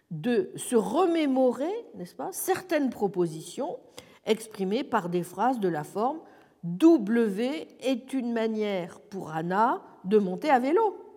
[0.10, 3.78] de se remémorer, n'est-ce pas, certaines propositions
[4.26, 6.20] exprimées par des phrases de la forme
[6.64, 11.11] W est une manière pour Anna de monter à vélo.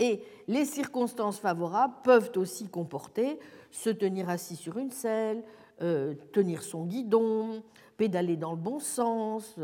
[0.00, 3.38] Et les circonstances favorables peuvent aussi comporter
[3.70, 5.44] se tenir assis sur une selle,
[5.82, 7.62] euh, tenir son guidon,
[7.98, 9.56] pédaler dans le bon sens,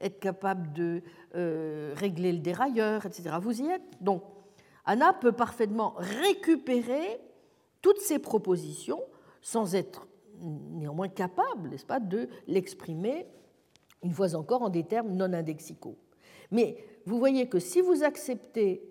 [0.00, 1.00] être capable de
[1.36, 3.30] euh, régler le dérailleur, etc.
[3.40, 3.82] Vous y êtes?
[4.00, 4.24] Donc,
[4.84, 7.20] Anna peut parfaitement récupérer
[7.80, 9.00] toutes ces propositions
[9.40, 10.08] sans être
[10.40, 13.26] néanmoins capable, n'est-ce pas, de l'exprimer,
[14.02, 15.96] une fois encore, en des termes non indexicaux.
[16.50, 16.76] Mais
[17.06, 18.82] vous voyez que si vous acceptez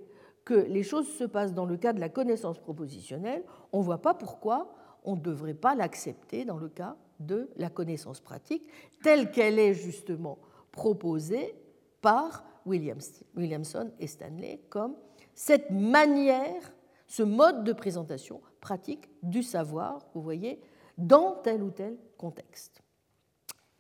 [0.46, 4.02] que les choses se passent dans le cas de la connaissance propositionnelle, on ne voit
[4.02, 4.74] pas pourquoi
[5.04, 8.68] on ne devrait pas l'accepter dans le cas de la connaissance pratique,
[9.02, 10.40] telle qu'elle est justement
[10.72, 11.56] proposée
[12.02, 14.96] par Williamson et Stanley comme
[15.34, 16.74] cette manière,
[17.08, 20.60] ce mode de présentation pratique du savoir, vous voyez,
[20.98, 22.82] dans tel ou tel contexte.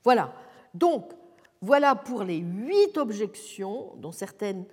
[0.04, 0.34] Voilà.
[0.74, 1.14] Donc,
[1.62, 4.66] voilà pour les huit objections, dont certaines,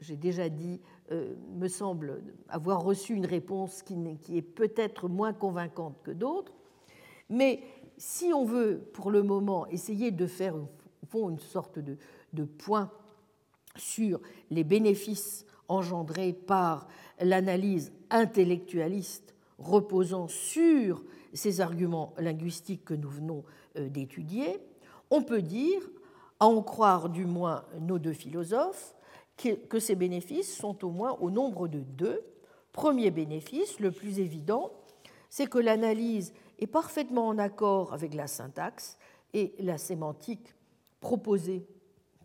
[0.00, 0.80] j'ai déjà dit,
[1.10, 3.94] me semble avoir reçu une réponse qui,
[4.36, 6.52] est peut-être moins convaincante que d'autres.
[7.30, 7.62] Mais
[7.96, 10.54] si on veut, pour le moment, essayer de faire
[11.14, 11.96] une sorte de,
[12.32, 12.90] de point
[13.76, 16.86] sur les bénéfices engendrés par
[17.20, 21.02] l'analyse intellectualiste reposant sur
[21.32, 23.44] ces arguments linguistiques que nous venons
[23.78, 24.60] euh, d'étudier,
[25.10, 25.80] on peut dire,
[26.40, 28.94] à en croire du moins nos deux philosophes,
[29.36, 32.22] que ces bénéfices sont au moins au nombre de deux.
[32.72, 34.72] Premier bénéfice, le plus évident,
[35.30, 38.98] c'est que l'analyse est parfaitement en accord avec la syntaxe
[39.34, 40.54] et la sémantique
[41.00, 41.66] proposée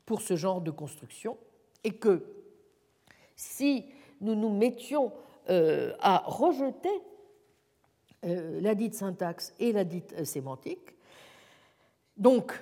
[0.06, 1.38] pour ce genre de construction,
[1.84, 2.26] et que
[3.36, 3.86] si
[4.20, 5.12] nous nous mettions
[5.50, 6.90] euh, à rejeter
[8.26, 10.96] euh, la dite syntaxe et la dite euh, sémantique,
[12.18, 12.62] donc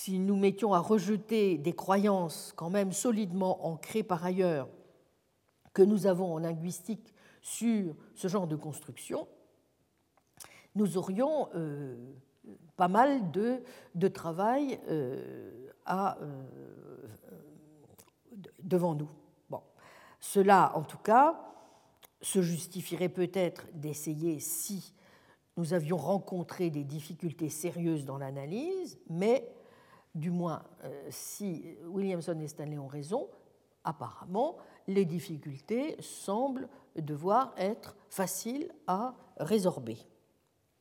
[0.00, 4.66] si nous mettions à rejeter des croyances quand même solidement ancrées par ailleurs
[5.74, 9.28] que nous avons en linguistique sur ce genre de construction,
[10.74, 11.98] nous aurions euh,
[12.76, 16.46] pas mal de, travail euh, à, euh,
[18.62, 19.10] devant nous.
[20.18, 21.38] Cela, en tout cas,
[22.22, 24.94] se justifierait peut-être d'essayer si
[25.58, 29.46] nous avions rencontré des difficultés sérieuses dans l'analyse, mais
[30.14, 33.28] du moins euh, si Williamson et Stanley ont raison,
[33.84, 34.56] apparemment,
[34.86, 39.98] les difficultés semblent devoir être faciles à résorber.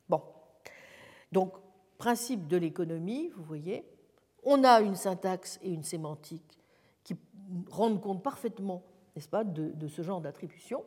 [0.08, 0.22] Bon,
[1.32, 1.54] donc,
[1.98, 3.86] principe de l'économie, vous voyez,
[4.44, 6.60] on a une syntaxe et une sémantique
[7.04, 7.16] qui
[7.70, 8.84] rendent compte parfaitement,
[9.16, 10.84] n'est-ce pas, de, ce genre d'attribution.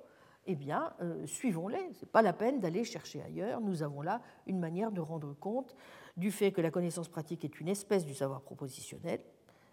[0.47, 1.93] Eh bien, euh, suivons-les.
[1.95, 3.61] Ce n'est pas la peine d'aller chercher ailleurs.
[3.61, 5.77] Nous avons là une manière de rendre compte
[6.17, 9.21] du fait que la connaissance pratique est une espèce du savoir propositionnel.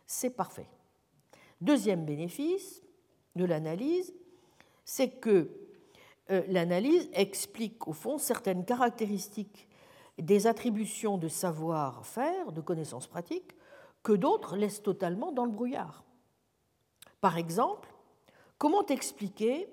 [0.05, 0.69] C'est parfait.
[1.61, 2.83] Deuxième bénéfice
[3.35, 4.13] de l'analyse,
[4.85, 5.49] c'est que
[6.29, 9.67] euh, l'analyse explique au fond certaines caractéristiques
[10.17, 13.55] des attributions de savoir-faire, de connaissances pratiques,
[14.03, 16.03] que d'autres laissent totalement dans le brouillard.
[17.21, 17.93] Par exemple,
[18.57, 19.67] comment expliquer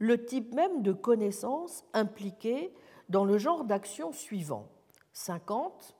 [0.00, 2.74] le type même de connaissances impliquées
[3.08, 4.66] dans le genre d'action suivant
[5.12, 5.94] 50.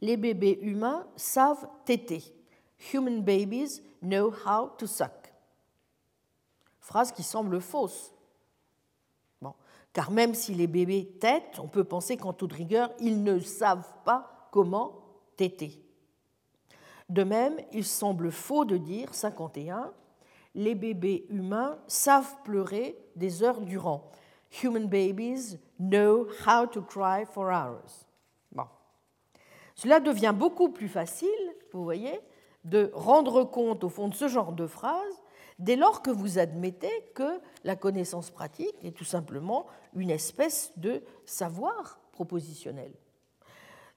[0.00, 2.22] Les bébés humains savent téter.
[2.92, 5.32] Human babies know how to suck.
[6.80, 8.12] Phrase qui semble fausse.
[9.40, 9.54] Bon.
[9.92, 13.92] Car même si les bébés têtent, on peut penser qu'en toute rigueur, ils ne savent
[14.04, 15.00] pas comment
[15.36, 15.80] téter.
[17.08, 19.92] De même, il semble faux de dire, 51,
[20.54, 24.10] les bébés humains savent pleurer des heures durant.
[24.62, 28.06] Human babies know how to cry for hours.
[28.52, 28.64] Bon.
[29.74, 31.28] Cela devient beaucoup plus facile,
[31.72, 32.20] vous voyez,
[32.64, 35.22] de rendre compte au fond de ce genre de phrase
[35.58, 41.02] dès lors que vous admettez que la connaissance pratique est tout simplement une espèce de
[41.24, 42.92] savoir propositionnel.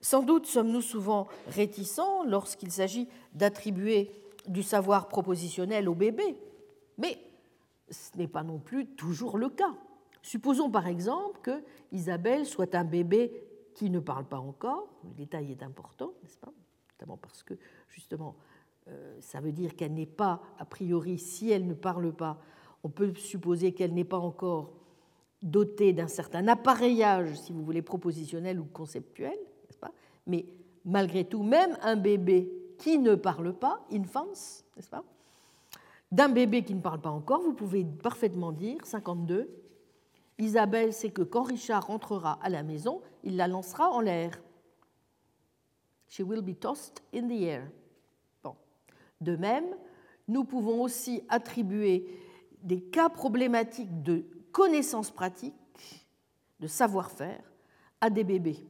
[0.01, 4.11] Sans doute sommes-nous souvent réticents lorsqu'il s'agit d'attribuer
[4.47, 6.37] du savoir propositionnel au bébé,
[6.97, 7.17] mais
[7.89, 9.75] ce n'est pas non plus toujours le cas.
[10.21, 13.33] Supposons par exemple que Isabelle soit un bébé
[13.73, 16.51] qui ne parle pas encore, le détail est important, n'est-ce pas?
[16.93, 17.55] Notamment parce que
[17.89, 18.35] justement,
[18.87, 22.39] euh, ça veut dire qu'elle n'est pas, a priori, si elle ne parle pas,
[22.83, 24.73] on peut supposer qu'elle n'est pas encore
[25.41, 29.37] dotée d'un certain appareillage, si vous voulez, propositionnel ou conceptuel,
[30.27, 30.45] mais
[30.85, 32.51] malgré tout, même un bébé
[32.81, 34.25] qui ne parle pas, infants,
[34.75, 35.03] n'est-ce pas?
[36.11, 39.47] D'un bébé qui ne parle pas encore, vous pouvez parfaitement dire, 52,
[40.39, 44.41] Isabelle sait que quand Richard rentrera à la maison, il la lancera en l'air.
[46.09, 47.69] She will be tossed in the air.
[48.43, 48.55] Bon.
[49.21, 49.75] De même,
[50.27, 52.19] nous pouvons aussi attribuer
[52.63, 55.53] des cas problématiques de connaissances pratiques,
[56.59, 57.43] de savoir-faire,
[58.01, 58.65] à des bébés.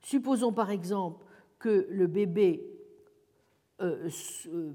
[0.00, 1.26] Supposons par exemple
[1.62, 2.68] que le bébé
[3.80, 4.10] euh,
[4.46, 4.72] euh,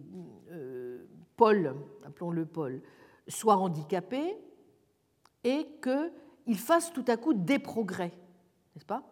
[0.52, 1.76] euh, Paul,
[2.06, 2.82] appelons-le Paul,
[3.28, 4.38] soit handicapé
[5.44, 8.14] et qu'il fasse tout à coup des progrès,
[8.74, 9.04] n'est-ce pas?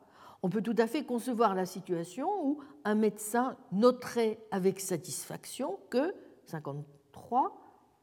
[0.41, 6.15] On peut tout à fait concevoir la situation où un médecin noterait avec satisfaction que,
[6.45, 7.57] 53,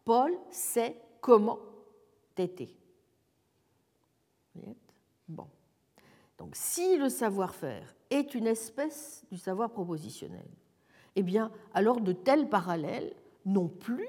[0.05, 1.61] Paul sait comment
[2.35, 2.77] téter.
[5.29, 5.47] Bon.
[6.37, 10.49] Donc si le savoir-faire est une espèce du savoir propositionnel,
[11.17, 13.15] eh bien alors de tels parallèles
[13.47, 14.09] n'ont plus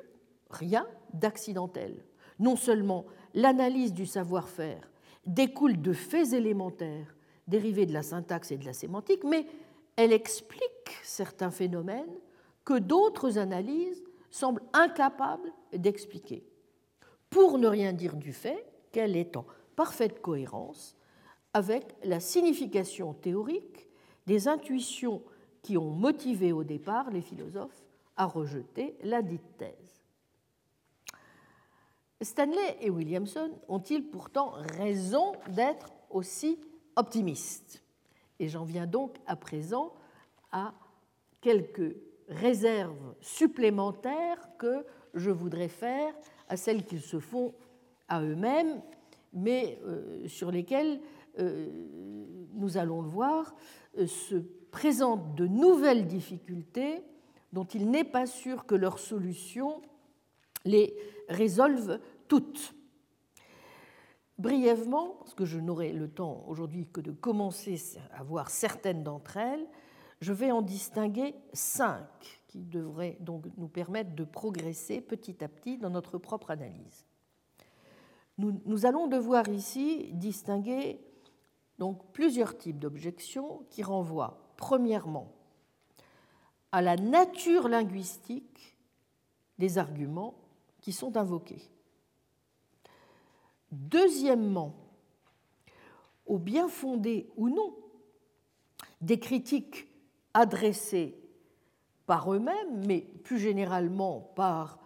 [0.50, 2.04] rien d'accidentel.
[2.40, 4.92] Non seulement l'analyse du savoir-faire
[5.26, 7.16] découle de faits élémentaires
[7.48, 9.46] dérivés de la syntaxe et de la sémantique, mais
[9.96, 12.20] elle explique certains phénomènes
[12.66, 16.44] que d'autres analyses semblent incapables d'expliquer,
[17.30, 19.46] pour ne rien dire du fait qu'elle est en
[19.76, 20.96] parfaite cohérence
[21.54, 23.88] avec la signification théorique
[24.26, 25.22] des intuitions
[25.62, 27.84] qui ont motivé au départ les philosophes
[28.16, 30.04] à rejeter la dite thèse.
[32.22, 36.60] Stanley et Williamson ont-ils pourtant raison d'être aussi
[36.96, 37.84] optimistes?
[38.40, 39.94] Et j'en viens donc à présent
[40.52, 40.74] à
[41.42, 41.96] quelques
[42.30, 46.14] réserves supplémentaires que je voudrais faire
[46.48, 47.54] à celles qu'ils se font
[48.08, 48.82] à eux-mêmes,
[49.34, 51.02] mais euh, sur lesquelles
[51.40, 51.68] euh,
[52.54, 53.56] nous allons le voir,
[54.08, 54.36] se
[54.72, 57.04] présentent de nouvelles difficultés
[57.54, 59.82] dont il n'est pas sûr que leurs solutions
[60.66, 60.96] les
[61.30, 62.74] résolvent toutes.
[64.40, 67.80] Brièvement, parce que je n'aurai le temps aujourd'hui que de commencer
[68.12, 69.66] à voir certaines d'entre elles,
[70.22, 75.78] je vais en distinguer cinq qui devraient donc nous permettre de progresser petit à petit
[75.78, 77.06] dans notre propre analyse.
[78.40, 81.00] Nous allons devoir ici distinguer
[81.80, 85.32] donc plusieurs types d'objections qui renvoient premièrement
[86.72, 88.78] à la nature linguistique
[89.60, 90.36] des arguments
[90.82, 91.70] qui sont invoqués.
[93.72, 94.76] Deuxièmement,
[96.26, 97.76] au bien fondé ou non
[99.02, 99.88] des critiques
[100.34, 101.16] adressées
[102.06, 104.80] par eux-mêmes, mais plus généralement par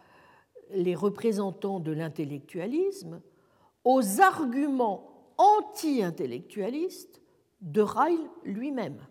[0.72, 3.22] les représentants de l'intellectualisme,
[3.84, 7.22] aux arguments anti-intellectualiste
[7.62, 9.06] de Ryle lui-même.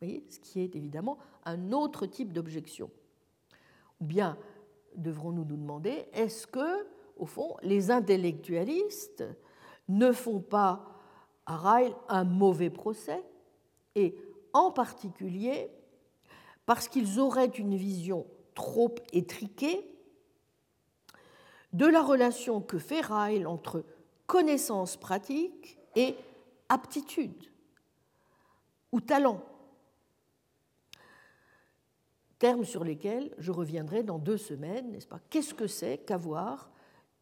[0.00, 2.90] Ce qui est évidemment un autre type d'objection.
[4.00, 4.38] Ou bien
[4.94, 6.86] devrons-nous nous demander, est-ce que,
[7.16, 9.24] au fond, les intellectualistes
[9.88, 10.84] ne font pas
[11.46, 13.22] à Ryle un mauvais procès,
[13.94, 14.14] et
[14.52, 15.70] en particulier
[16.66, 19.90] parce qu'ils auraient une vision trop étriquée
[21.72, 23.84] de la relation que fait Ryle entre
[24.28, 26.14] connaissance pratique et
[26.68, 27.50] aptitude
[28.92, 29.42] ou talent,
[32.38, 35.18] termes sur lesquels je reviendrai dans deux semaines, n'est-ce pas?
[35.30, 36.70] Qu'est-ce que c'est qu'avoir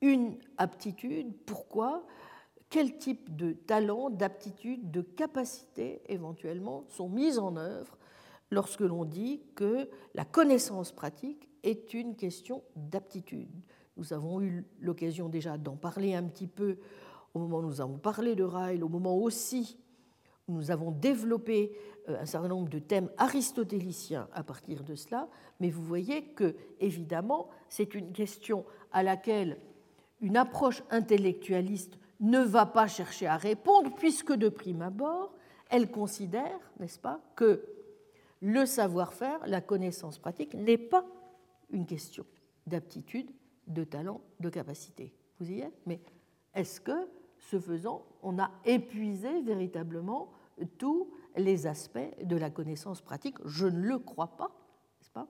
[0.03, 1.33] une aptitude?
[1.47, 2.05] Pourquoi?
[2.69, 7.97] Quel type de talent, d'aptitude, de capacité éventuellement sont mises en œuvre
[8.51, 13.63] lorsque l'on dit que la connaissance pratique est une question d'aptitude?
[13.97, 16.79] Nous avons eu l'occasion déjà d'en parler un petit peu
[17.35, 19.79] au moment où nous avons parlé de Ryle, au moment aussi
[20.49, 21.73] où nous avons développé
[22.09, 25.29] euh, un certain nombre de thèmes aristotéliciens à partir de cela,
[25.61, 29.59] mais vous voyez que, évidemment, c'est une question à laquelle
[30.21, 35.35] une approche intellectualiste ne va pas chercher à répondre, puisque de prime abord,
[35.69, 37.65] elle considère, n'est-ce pas, que
[38.41, 41.05] le savoir-faire, la connaissance pratique, n'est pas
[41.71, 42.25] une question
[42.67, 43.31] d'aptitude,
[43.67, 45.13] de talent, de capacité.
[45.39, 46.01] Vous y êtes Mais
[46.55, 50.33] est-ce que ce faisant, on a épuisé véritablement
[50.79, 53.37] tous les aspects de la connaissance pratique?
[53.45, 54.51] Je ne le crois pas,
[55.01, 55.29] n'est-ce pas?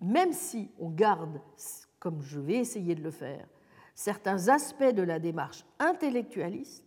[0.00, 1.40] Même si on garde,
[1.98, 3.46] comme je vais essayer de le faire,
[3.94, 6.84] certains aspects de la démarche intellectualiste,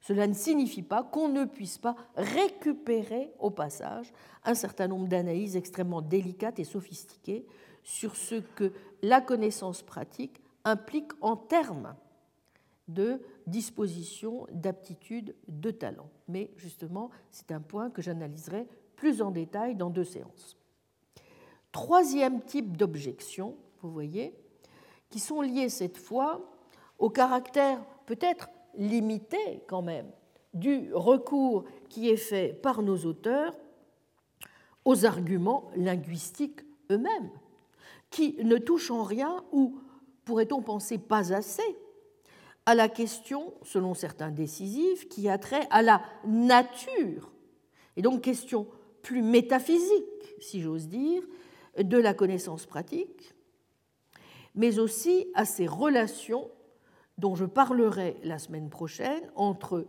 [0.00, 4.12] cela ne signifie pas qu'on ne puisse pas récupérer au passage
[4.44, 7.46] un certain nombre d'analyses extrêmement délicates et sophistiquées
[7.84, 11.94] sur ce que la connaissance pratique implique en termes
[12.88, 16.08] de disposition, d'aptitude, de talent.
[16.28, 18.66] Mais justement, c'est un point que j'analyserai
[18.96, 20.56] plus en détail dans deux séances.
[21.72, 24.34] Troisième type d'objection, vous voyez,
[25.10, 26.40] qui sont liées cette fois
[26.98, 30.10] au caractère peut-être limité quand même
[30.54, 33.54] du recours qui est fait par nos auteurs
[34.84, 37.30] aux arguments linguistiques eux-mêmes,
[38.14, 39.76] qui ne touchent en rien ou,
[40.24, 41.76] pourrait-on penser, pas assez
[42.64, 47.32] à la question, selon certains décisifs, qui a trait à la nature,
[47.96, 48.68] et donc question
[49.02, 51.24] plus métaphysique, si j'ose dire,
[51.76, 53.34] de la connaissance pratique,
[54.54, 56.48] mais aussi à ces relations
[57.18, 59.88] dont je parlerai la semaine prochaine entre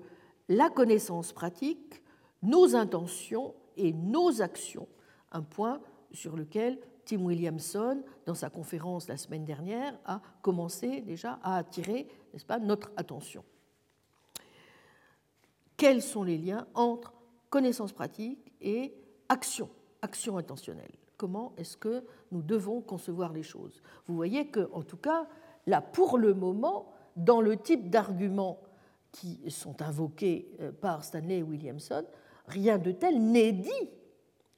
[0.49, 2.01] la connaissance pratique,
[2.41, 4.87] nos intentions et nos actions,
[5.31, 5.79] un point
[6.11, 12.07] sur lequel Tim Williamson, dans sa conférence la semaine dernière, a commencé déjà à attirer
[12.33, 13.43] n'est-ce pas, notre attention.
[15.77, 17.13] Quels sont les liens entre
[17.49, 18.93] connaissance pratique et
[19.29, 19.69] action,
[20.01, 20.91] action intentionnelle?
[21.17, 23.81] Comment est-ce que nous devons concevoir les choses?
[24.07, 25.27] Vous voyez que, en tout cas,
[25.65, 28.59] là, pour le moment, dans le type d'arguments
[29.11, 32.03] qui sont invoqués euh, par Stanley et Williamson,
[32.47, 33.89] rien de tel n'est dit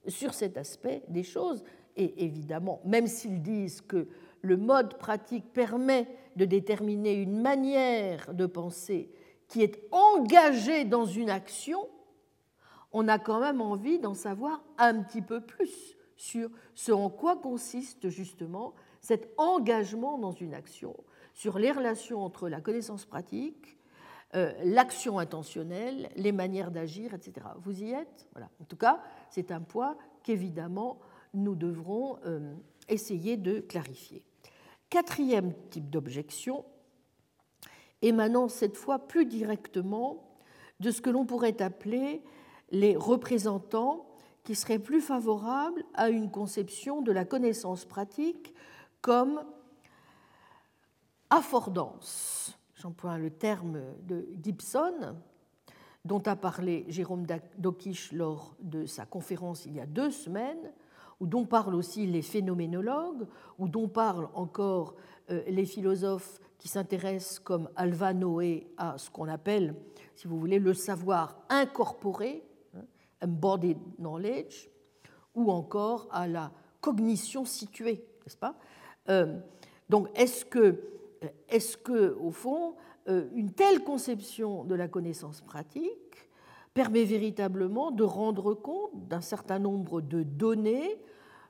[0.07, 1.64] sur cet aspect des choses.
[1.98, 4.07] Et évidemment, même s'ils disent que
[4.41, 9.11] le mode pratique permet de déterminer une manière de penser
[9.48, 11.88] qui est engagée dans une action,
[12.91, 17.36] on a quand même envie d'en savoir un petit peu plus sur ce en quoi
[17.36, 20.95] consiste justement cet engagement dans une action,
[21.34, 23.78] sur les relations entre la connaissance pratique,
[24.36, 27.48] euh, l'action intentionnelle, les manières d'agir, etc.
[27.60, 28.28] Vous y êtes?
[28.34, 28.49] Voilà.
[28.61, 30.99] En tout cas, c'est un point qu'évidemment
[31.43, 32.53] nous devrons euh,
[32.88, 34.23] essayer de clarifier.
[34.89, 36.65] Quatrième type d'objection,
[38.01, 40.39] émanant cette fois plus directement
[40.80, 42.22] de ce que l'on pourrait appeler
[42.72, 44.05] les représentants
[44.43, 48.53] qui seraient plus favorables à une conception de la connaissance pratique
[49.01, 49.43] comme
[51.30, 52.57] affordance.
[52.76, 55.15] J'emploie le terme de Gibson,
[56.05, 57.26] dont a parlé Jérôme
[57.57, 60.72] Dokish lors de sa conférence il y a deux semaines,
[61.19, 63.27] ou dont parlent aussi les phénoménologues,
[63.57, 64.95] ou dont parlent encore
[65.30, 69.76] euh, les philosophes qui s'intéressent comme Alva Noé à ce qu'on appelle,
[70.15, 72.44] si vous voulez, le savoir incorporé,
[72.76, 72.81] hein,
[73.23, 74.69] embodied knowledge,
[75.35, 78.56] ou encore à la cognition située, n'est-ce pas?
[79.10, 79.39] Euh,
[79.89, 80.81] Donc, est-ce que,
[81.48, 82.76] est que, au fond,
[83.07, 86.27] euh, une telle conception de la connaissance pratique
[86.78, 91.02] permet véritablement de rendre compte d'un certain nombre de données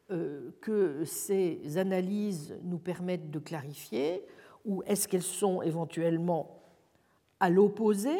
[0.09, 4.23] euh, que ces analyses nous permettent de clarifier,
[4.63, 6.61] ou est-ce qu'elles sont éventuellement
[7.41, 8.15] à l'opposé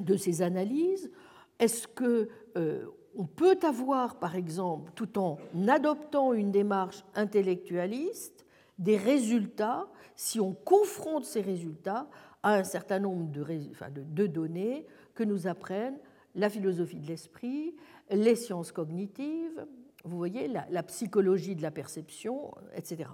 [0.00, 1.10] de ces analyses?
[1.58, 5.36] Est-ce que euh, on peut avoir, par exemple, tout en
[5.68, 8.46] adoptant une démarche intellectualiste,
[8.78, 12.08] des résultats si on confronte ces résultats
[12.42, 15.98] à un certain nombre de, données que nous apprennent
[16.36, 17.74] la philosophie de l'esprit,
[18.10, 19.66] les sciences cognitives,
[20.04, 23.10] vous voyez, la, psychologie de la perception, etc.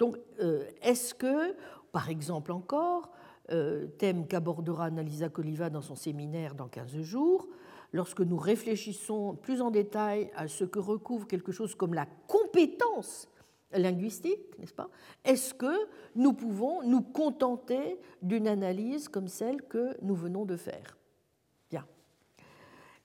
[0.00, 1.54] Donc, euh, est-ce que,
[1.92, 3.12] par exemple encore,
[3.50, 7.48] euh, thème qu'abordera Annalisa Coliva dans son séminaire dans 15 jours,
[7.92, 13.28] lorsque nous réfléchissons plus en détail à ce que recouvre quelque chose comme la compétence
[13.72, 14.88] linguistique, n'est-ce pas?
[15.24, 15.74] Est-ce que
[16.16, 20.97] nous pouvons nous contenter d'une analyse comme celle que nous venons de faire?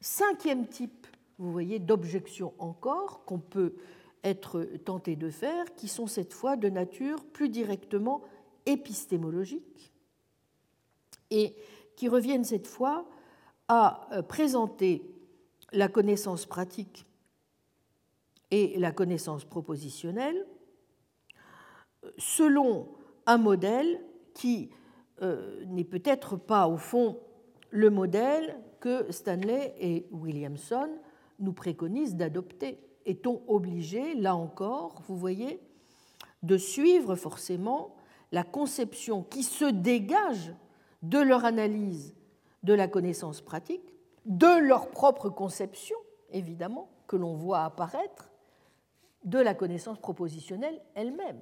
[0.04, 1.08] Cinquième type,
[1.38, 3.76] vous voyez, d'objection encore qu'on peut
[4.26, 8.22] être tenté de faire, qui sont cette fois de nature plus directement
[8.66, 9.94] épistémologique
[11.32, 11.56] et
[11.96, 13.06] qui reviennent cette fois
[13.70, 15.10] à euh, présenter
[15.72, 17.06] la connaissance pratique
[18.52, 20.46] et la connaissance propositionnelle
[22.18, 22.90] selon
[23.26, 24.02] un modèle
[24.34, 24.70] qui
[25.22, 27.22] euh, n'est peut-être pas au fond
[27.70, 30.90] le modèle que Stanley et Williamson
[31.40, 32.82] nous préconisent d'adopter.
[33.06, 35.62] Est-on obligé, là encore, vous voyez,
[36.42, 37.96] de suivre forcément
[38.34, 40.54] la conception qui se dégage
[41.02, 42.14] de leur analyse
[42.64, 43.94] de la connaissance pratique,
[44.26, 45.98] de leur propre conception,
[46.34, 48.32] évidemment, que l'on voit apparaître,
[49.24, 51.42] de la connaissance propositionnelle elle-même.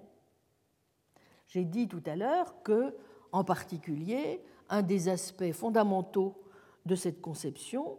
[1.48, 2.96] J'ai dit tout à l'heure que,
[3.32, 6.36] en particulier, un des aspects fondamentaux
[6.86, 7.98] de cette conception,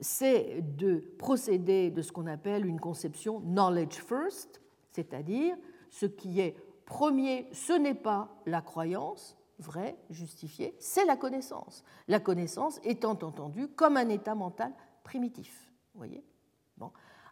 [0.00, 4.60] c'est de procéder de ce qu'on appelle une conception knowledge first,
[4.90, 5.56] c'est-à-dire
[5.90, 11.84] ce qui est premier, ce n'est pas la croyance, vrai, justifié, c'est la connaissance.
[12.06, 14.72] La connaissance étant entendue comme un état mental
[15.02, 15.72] primitif.
[15.94, 16.24] voyez?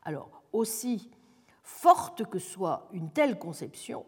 [0.02, 1.10] Alors, aussi
[1.62, 4.06] forte que soit une telle conception,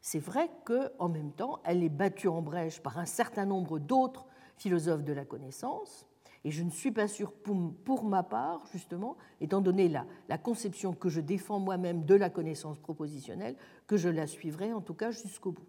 [0.00, 4.26] c'est vrai qu'en même temps, elle est battue en brèche par un certain nombre d'autres
[4.56, 6.07] philosophes de la connaissance.
[6.44, 10.92] Et je ne suis pas sûr, pour, ma part, justement, étant donné la, la conception
[10.92, 13.56] que je défends moi-même de la connaissance propositionnelle,
[13.86, 15.66] que je la suivrai en tout cas jusqu'au bout.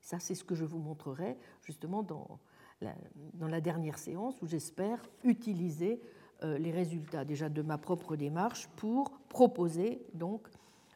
[0.00, 2.38] Ça, c'est ce que je vous montrerai justement dans
[2.80, 2.94] la,
[3.34, 6.00] dans la dernière séance où j'espère utiliser
[6.44, 10.48] euh, les résultats déjà de ma propre démarche pour proposer donc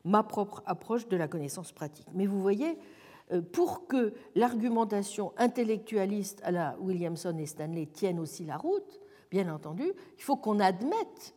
[0.04, 2.06] ma propre approche de la connaissance pratique.
[2.14, 2.78] Mais vous voyez,
[3.52, 9.00] pour que l'argumentation intellectualiste à la Williamson et Stanley tienne aussi la route,
[9.30, 11.34] bien entendu, il faut qu'on admette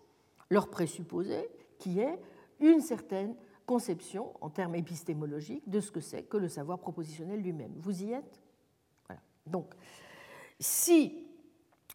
[0.49, 2.19] leur présupposé qui est
[2.59, 7.73] une certaine conception en termes épistémologiques de ce que c'est que le savoir propositionnel lui-même.
[7.77, 8.41] Vous y êtes?
[9.07, 9.21] Voilà.
[9.45, 9.73] Donc,
[10.59, 11.25] si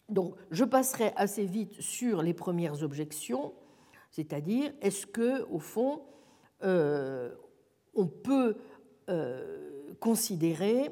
[0.09, 3.53] donc, je passerai assez vite sur les premières objections,
[4.11, 6.03] c'est-à-dire est-ce que, au fond,
[6.63, 7.35] euh,
[7.95, 8.57] on peut
[9.11, 10.91] euh, considérer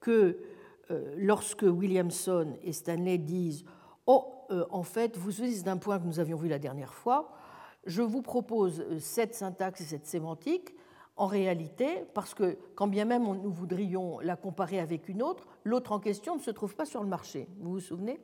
[0.00, 0.38] que
[0.90, 3.64] euh, lorsque Williamson et Stanley disent
[4.06, 4.34] Oh,
[4.70, 7.36] en fait, vous c'est d'un point que nous avions vu la dernière fois,
[7.86, 10.74] je vous propose euh, cette syntaxe et cette sémantique,
[11.16, 15.92] en réalité, parce que quand bien même nous voudrions la comparer avec une autre, l'autre
[15.92, 17.48] en question ne se trouve pas sur le marché.
[17.58, 18.20] Vous vous souvenez?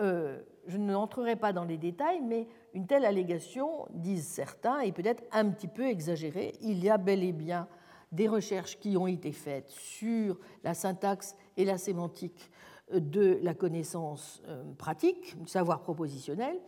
[0.00, 5.22] Euh, Je n'entrerai pas dans les détails, mais une telle allégation, disent certains, est peut-être
[5.30, 6.54] un petit peu exagérée.
[6.60, 7.68] Il y a bel et bien
[8.12, 12.50] des recherches qui ont été faites sur la syntaxe et la sémantique
[12.92, 16.58] de la connaissance euh, pratique, du savoir propositionnel,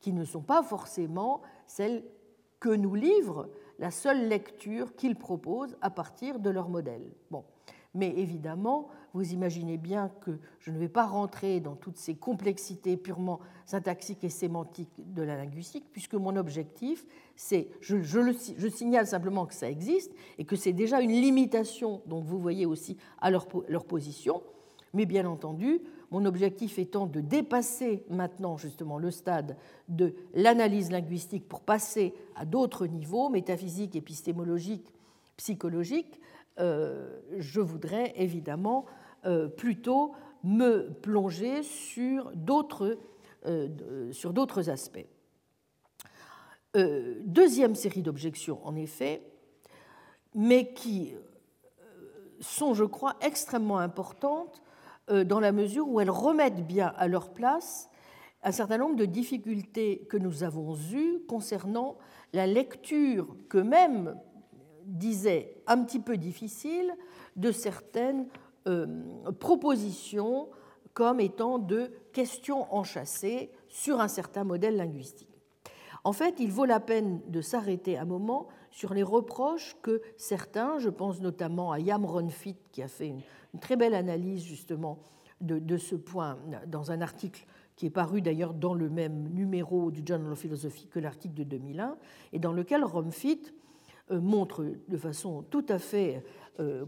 [0.00, 2.04] qui ne sont pas forcément celles
[2.58, 7.12] que nous livre la seule lecture qu'ils proposent à partir de leur modèle.
[7.30, 7.44] Bon.
[7.94, 12.96] Mais évidemment, vous imaginez bien que je ne vais pas rentrer dans toutes ces complexités
[12.96, 19.46] purement syntaxiques et sémantiques de la linguistique, puisque mon objectif, c'est, je, je, signale simplement
[19.46, 23.46] que ça existe et que c'est déjà une limitation, donc vous voyez aussi à leur,
[23.68, 24.42] leur position,
[24.92, 25.80] mais bien entendu,
[26.10, 29.56] mon objectif étant de dépasser maintenant justement le stade
[29.88, 34.92] de l'analyse linguistique pour passer à d'autres niveaux, métaphysiques, épistémologiques,
[35.36, 36.20] psychologiques,
[36.60, 38.84] euh, je voudrais évidemment
[39.56, 42.98] plutôt me plonger sur d'autres
[43.46, 45.06] euh, sur d'autres aspects.
[46.74, 49.22] deuxième série d'objections, en effet,
[50.34, 51.14] mais qui
[52.40, 54.62] sont, je crois, extrêmement importantes
[55.10, 57.90] euh, dans la mesure où elles remettent bien à leur place
[58.42, 61.96] un certain nombre de difficultés que nous avons eues concernant
[62.32, 64.18] la lecture que même
[64.84, 66.94] disait un petit peu difficile
[67.36, 68.43] de certaines euh,
[69.38, 70.48] propositions
[70.94, 75.28] comme étant de questions enchâssées sur un certain modèle linguistique.
[76.04, 80.78] En fait, il vaut la peine de s'arrêter un moment sur les reproches que certains,
[80.78, 83.22] je pense notamment à Yam Ronfit, qui a fait une,
[83.60, 84.98] très belle analyse justement
[85.40, 87.46] de, ce point dans un article
[87.76, 91.44] qui est paru d'ailleurs dans le même numéro du Journal of Philosophy que l'article de
[91.44, 91.96] 2001,
[92.32, 93.40] et dans lequel Romfit
[94.10, 96.20] euh, montre de façon tout à fait euh,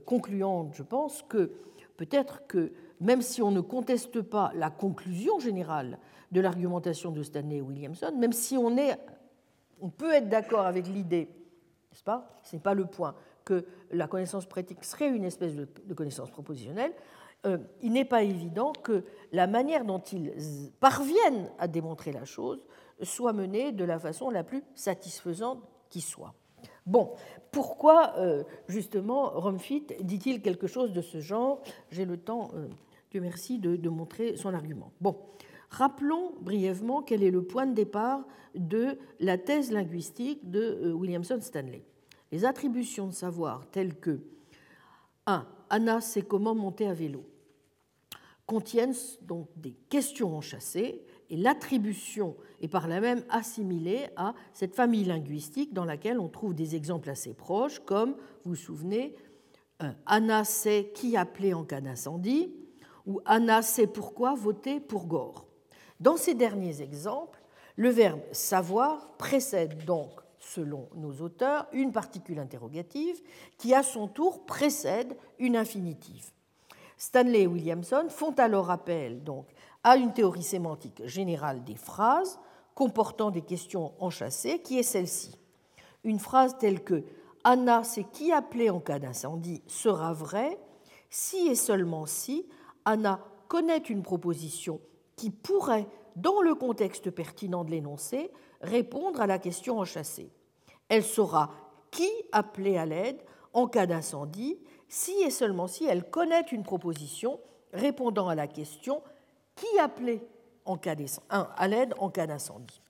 [0.05, 1.51] concluante, je pense, que
[1.97, 5.99] peut-être que même si on ne conteste pas la conclusion générale
[6.33, 8.99] de l'argumentation de Stanley et Williamson, même si on, est,
[9.81, 11.29] on peut être d'accord avec l'idée,
[11.91, 13.15] n'est-ce pas Ce n'est pas le point,
[13.45, 16.93] que la connaissance pratique serait une espèce de, connaissance propositionnelle,
[17.45, 20.33] euh, il n'est pas évident que la manière dont ils
[20.81, 22.67] parviennent à démontrer la chose
[23.03, 26.35] soit menée de la façon la plus satisfaisante qui soit.
[26.87, 27.15] Bon,
[27.51, 31.61] pourquoi euh, justement Romfit dit-il quelque chose de ce genre?
[31.91, 32.69] J'ai le temps, euh,
[33.11, 34.93] Dieu merci, de, montrer son argument.
[35.01, 35.17] Bon,
[35.69, 41.41] rappelons brièvement quel est le point de départ de la thèse linguistique de euh, Williamson
[41.41, 41.83] Stanley.
[42.31, 44.21] Les attributions de savoir telles que
[45.27, 45.45] 1.
[45.71, 47.25] Anna sait comment monter à vélo
[48.47, 55.05] contiennent donc des questions enchâssées et l'attribution est par là même assimilée à cette famille
[55.05, 58.13] linguistique dans laquelle on trouve des exemples assez proches, comme,
[58.45, 59.15] vous vous souvenez,
[59.83, 62.55] euh, Anna sait qui appeler en cas d'incendie,
[63.07, 65.47] ou Anna sait pourquoi voter pour Gore.
[66.01, 67.41] Dans ces derniers exemples,
[67.77, 73.21] le verbe savoir précède donc, selon nos auteurs, une particule interrogative
[73.59, 76.31] qui, à son tour, précède une infinitive.
[76.97, 79.47] Stanley et Williamson font alors appel donc
[79.85, 82.39] à une théorie sémantique générale des phrases
[82.77, 85.35] comportant des questions enchâssées, qui est celle-ci.
[86.05, 87.03] Une phrase telle que
[87.43, 90.61] Anna sait qui appeler en cas d'incendie sera vraie
[91.11, 92.47] si et seulement si
[92.85, 94.81] Anna connaît une proposition
[95.17, 98.31] qui pourrait, dans le contexte pertinent de l'énoncé,
[98.61, 100.31] répondre à la question enchâssée.
[100.89, 101.51] Elle saura
[101.91, 103.23] qui appeler à l'aide
[103.55, 104.59] en cas d'incendie
[104.89, 107.41] si et seulement si elle connaît une proposition
[107.73, 109.03] répondant à la question
[109.55, 110.21] qui appeler
[110.67, 110.95] en cas
[111.31, 112.83] à l'aide en cas d'incendie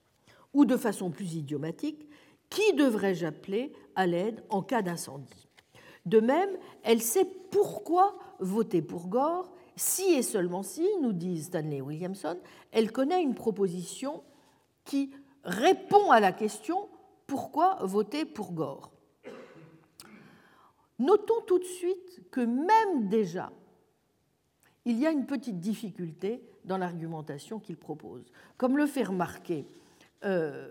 [0.53, 2.07] Ou de façon plus idiomatique,
[2.49, 5.47] qui devrais-je appeler à l'aide en cas d'incendie?
[6.05, 6.49] De même,
[6.83, 12.37] elle sait pourquoi voter pour Gore si et seulement si, nous disent Stanley Williamson,
[12.71, 14.23] elle connaît une proposition
[14.85, 15.11] qui
[15.43, 16.89] répond à la question
[17.27, 18.91] pourquoi voter pour Gore?
[20.97, 23.51] Notons tout de suite que même déjà,
[24.85, 28.23] il y a une petite difficulté dans l'argumentation qu'il propose.
[28.57, 29.65] Comme le fait remarquer
[30.23, 30.67] euh,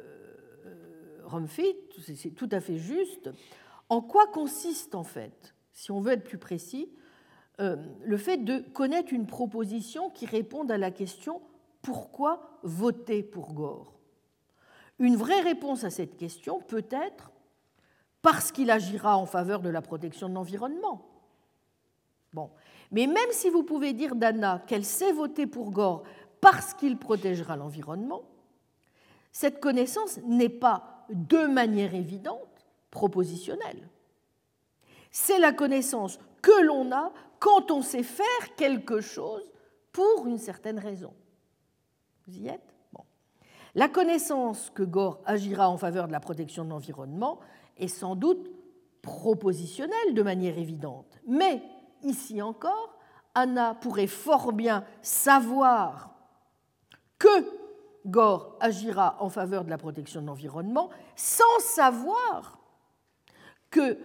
[1.24, 3.30] Rumfit, c'est tout à fait juste,
[3.88, 6.88] en quoi consiste en fait, si on veut être plus précis,
[7.60, 11.40] euh, le fait de connaître une proposition qui réponde à la question
[11.82, 13.94] pourquoi voter pour Gore?
[14.98, 17.30] Une vraie réponse à cette question peut être
[18.22, 21.06] parce qu'il agira en faveur de la protection de l'environnement.
[22.32, 22.50] Bon,
[22.92, 26.02] mais même si vous pouvez dire d'Anna qu'elle sait voter pour Gore
[26.40, 28.22] parce qu'il protégera l'environnement,
[29.32, 33.88] cette connaissance n'est pas de manière évidente propositionnelle.
[35.10, 39.50] C'est la connaissance que l'on a quand on sait faire quelque chose
[39.92, 41.12] pour une certaine raison.
[42.26, 42.74] Vous y êtes?
[43.74, 47.40] La connaissance que Gore agira en faveur de la protection de l'environnement
[47.76, 48.50] est sans doute
[49.02, 51.20] propositionnelle de manière évidente,
[52.06, 52.96] ici encore,
[53.34, 56.14] Anna pourrait fort bien savoir
[57.18, 57.28] que
[58.06, 62.58] Gore agira en faveur de la protection de l'environnement sans savoir
[63.70, 63.98] que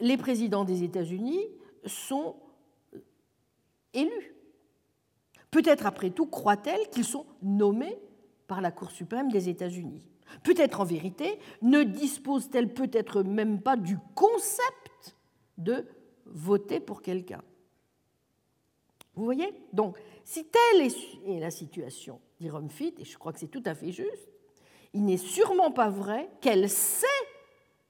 [0.00, 1.46] les présidents des États-Unis
[1.86, 2.36] sont
[3.92, 4.34] élus.
[5.50, 7.98] Peut-être après tout croit-elle qu'ils sont nommés
[8.48, 10.02] par la Cour suprême des États-Unis.
[10.42, 15.16] Peut-être en vérité ne dispose-t-elle peut-être même pas du concept
[15.58, 15.86] de
[16.32, 17.42] voter pour quelqu'un.
[19.14, 19.52] Vous voyez?
[19.72, 20.82] Donc, si telle
[21.26, 24.28] est la situation, dit Rumfit, et je crois que c'est tout à fait juste,
[24.94, 27.06] il n'est sûrement pas vrai qu'elle sait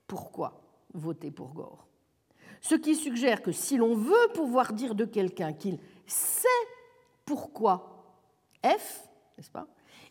[0.06, 0.60] pourquoi
[0.94, 1.86] voter pour Gore.
[2.60, 6.48] Ce qui suggère que si l'on veut pouvoir dire de quelqu'un qu'il sait
[7.24, 8.05] pourquoi
[8.64, 9.66] F, n'est-ce pas,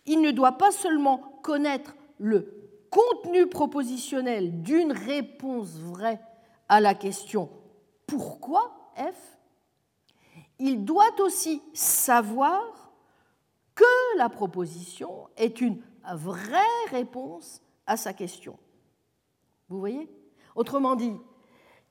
[0.06, 6.22] il ne doit pas seulement connaître le contenu propositionnel d'une réponse vraie
[6.68, 7.50] à la question
[8.12, 9.40] pourquoi F,
[10.60, 12.92] il doit aussi savoir
[13.74, 15.82] que la proposition est une
[16.14, 16.60] vraie
[16.90, 18.58] réponse à sa question.
[19.70, 20.10] Vous voyez?
[20.56, 21.14] Autrement dit,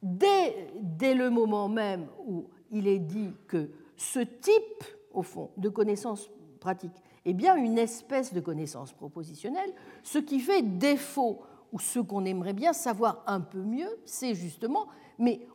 [0.02, 0.68] dès,
[1.00, 4.84] le moment même où il est dit que ce type,
[5.14, 6.30] au fond, de connaissance
[6.60, 9.72] pratique est bien une espèce de connaissance propositionnelle,
[10.02, 11.40] ce qui fait défaut
[11.72, 14.86] ou ce qu'on aimerait bien savoir un peu mieux, c'est justement,
[15.18, 15.46] mais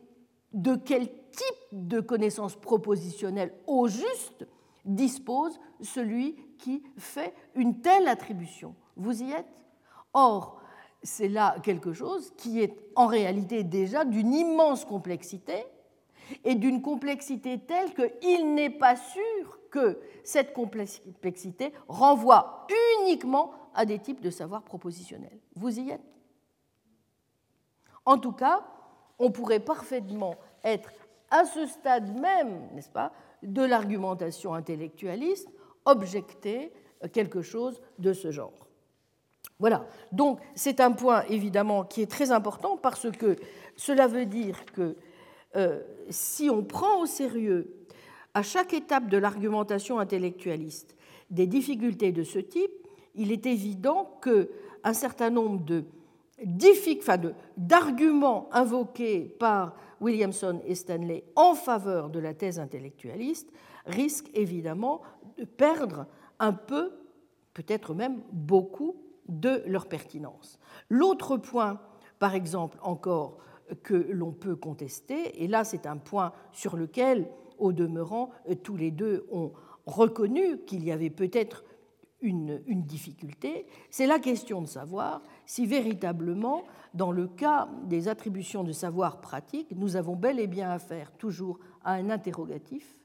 [0.56, 4.46] de quel type de connaissances propositionnelles au juste
[4.86, 8.74] dispose celui qui fait une telle attribution.
[8.96, 9.46] Vous y êtes?
[10.14, 10.60] Or,
[11.02, 15.66] c'est là quelque chose qui est en réalité déjà d'une immense complexité
[16.42, 22.66] et d'une complexité telle qu'il n'est pas sûr que cette complexité renvoie
[23.02, 25.38] uniquement à des types de savoir propositionnels.
[25.54, 26.00] Vous y êtes?
[28.06, 28.64] En tout cas,
[29.18, 30.34] on pourrait parfaitement
[30.66, 30.90] être
[31.30, 33.12] à ce stade même, n'est-ce pas,
[33.42, 35.48] de l'argumentation intellectualiste,
[35.84, 36.72] objecter
[37.12, 38.66] quelque chose de ce genre.
[39.58, 43.36] Voilà, donc c'est un point évidemment qui est très important parce que
[43.76, 44.96] cela veut dire que
[45.56, 45.80] euh,
[46.10, 47.74] si on prend au sérieux
[48.34, 50.94] à chaque étape de l'argumentation intellectualiste
[51.30, 52.70] des difficultés de ce type,
[53.14, 55.84] il est évident qu'un certain nombre de
[57.56, 63.50] d'arguments invoqués par Williamson et Stanley en faveur de la thèse intellectualiste
[63.86, 65.02] risquent évidemment
[65.38, 66.06] de perdre
[66.38, 66.92] un peu,
[67.54, 68.96] peut-être même beaucoup,
[69.28, 70.58] de leur pertinence.
[70.88, 71.80] L'autre point,
[72.18, 73.38] par exemple, encore
[73.82, 77.28] que l'on peut contester, et là c'est un point sur lequel,
[77.58, 78.30] au demeurant,
[78.62, 79.52] tous les deux ont
[79.86, 81.64] reconnu qu'il y avait peut-être
[82.20, 88.64] une, une, difficulté, c'est la question de savoir si véritablement, dans le cas des attributions
[88.64, 92.96] de savoir pratique, nous avons bel et bien affaire toujours à un interrogatif,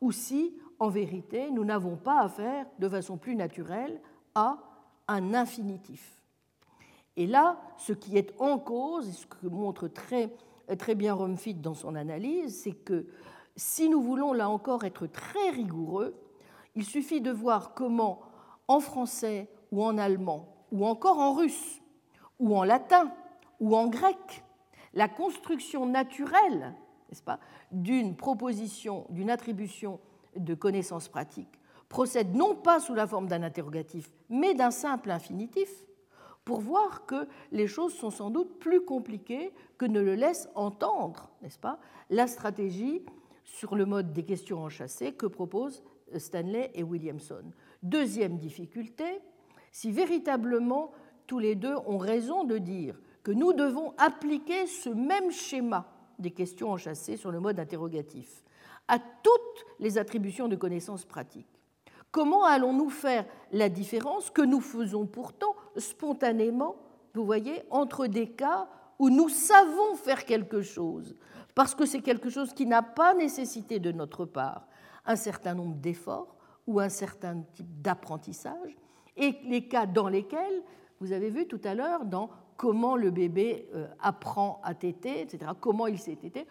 [0.00, 4.00] ou si, en vérité, nous n'avons pas affaire de façon plus naturelle
[4.34, 4.58] à
[5.08, 6.22] un infinitif.
[7.16, 10.32] Et là, ce qui est en cause, et ce que montre très,
[10.78, 13.06] très bien Rumfit dans son analyse, c'est que
[13.56, 16.14] si nous voulons là encore être très rigoureux,
[16.74, 18.20] il suffit de voir comment
[18.66, 21.80] en français ou en allemand, ou encore en russe,
[22.40, 23.12] ou en latin,
[23.60, 24.42] ou en grec,
[24.94, 26.74] la construction naturelle,
[27.08, 27.38] n'est-ce pas,
[27.70, 30.00] d'une proposition, d'une attribution
[30.34, 31.60] de connaissances pratiques
[31.92, 35.68] procède non pas sous la forme d'un interrogatif, mais d'un simple infinitif,
[36.42, 41.30] pour voir que les choses sont sans doute plus compliquées que ne le laisse entendre,
[41.42, 41.78] n'est-ce pas,
[42.08, 43.04] la stratégie
[43.44, 45.84] sur le mode des questions enchâssées que proposent
[46.16, 47.44] Stanley et Williamson.
[47.82, 49.20] Deuxième difficulté,
[49.72, 50.92] si véritablement
[51.26, 55.86] tous les deux ont raison de dire que nous devons appliquer ce même schéma
[56.18, 58.44] des questions enchâssées sur le mode interrogatif
[58.88, 61.60] à toutes les attributions de connaissances pratiques,
[62.10, 66.76] comment allons-nous faire la différence que nous faisons pourtant spontanément,
[67.14, 68.68] vous voyez, entre des cas
[68.98, 71.16] où nous savons faire quelque chose,
[71.54, 74.66] parce que c'est quelque chose qui n'a pas nécessité de notre part
[75.04, 76.36] un certain nombre d'efforts,
[76.66, 78.76] ou un certain type d'apprentissage,
[79.16, 80.62] et les cas dans lesquels,
[81.00, 85.52] vous avez vu tout à l'heure, dans comment le bébé euh, apprend à téter, etc.,
[85.60, 86.46] comment il s'est tété,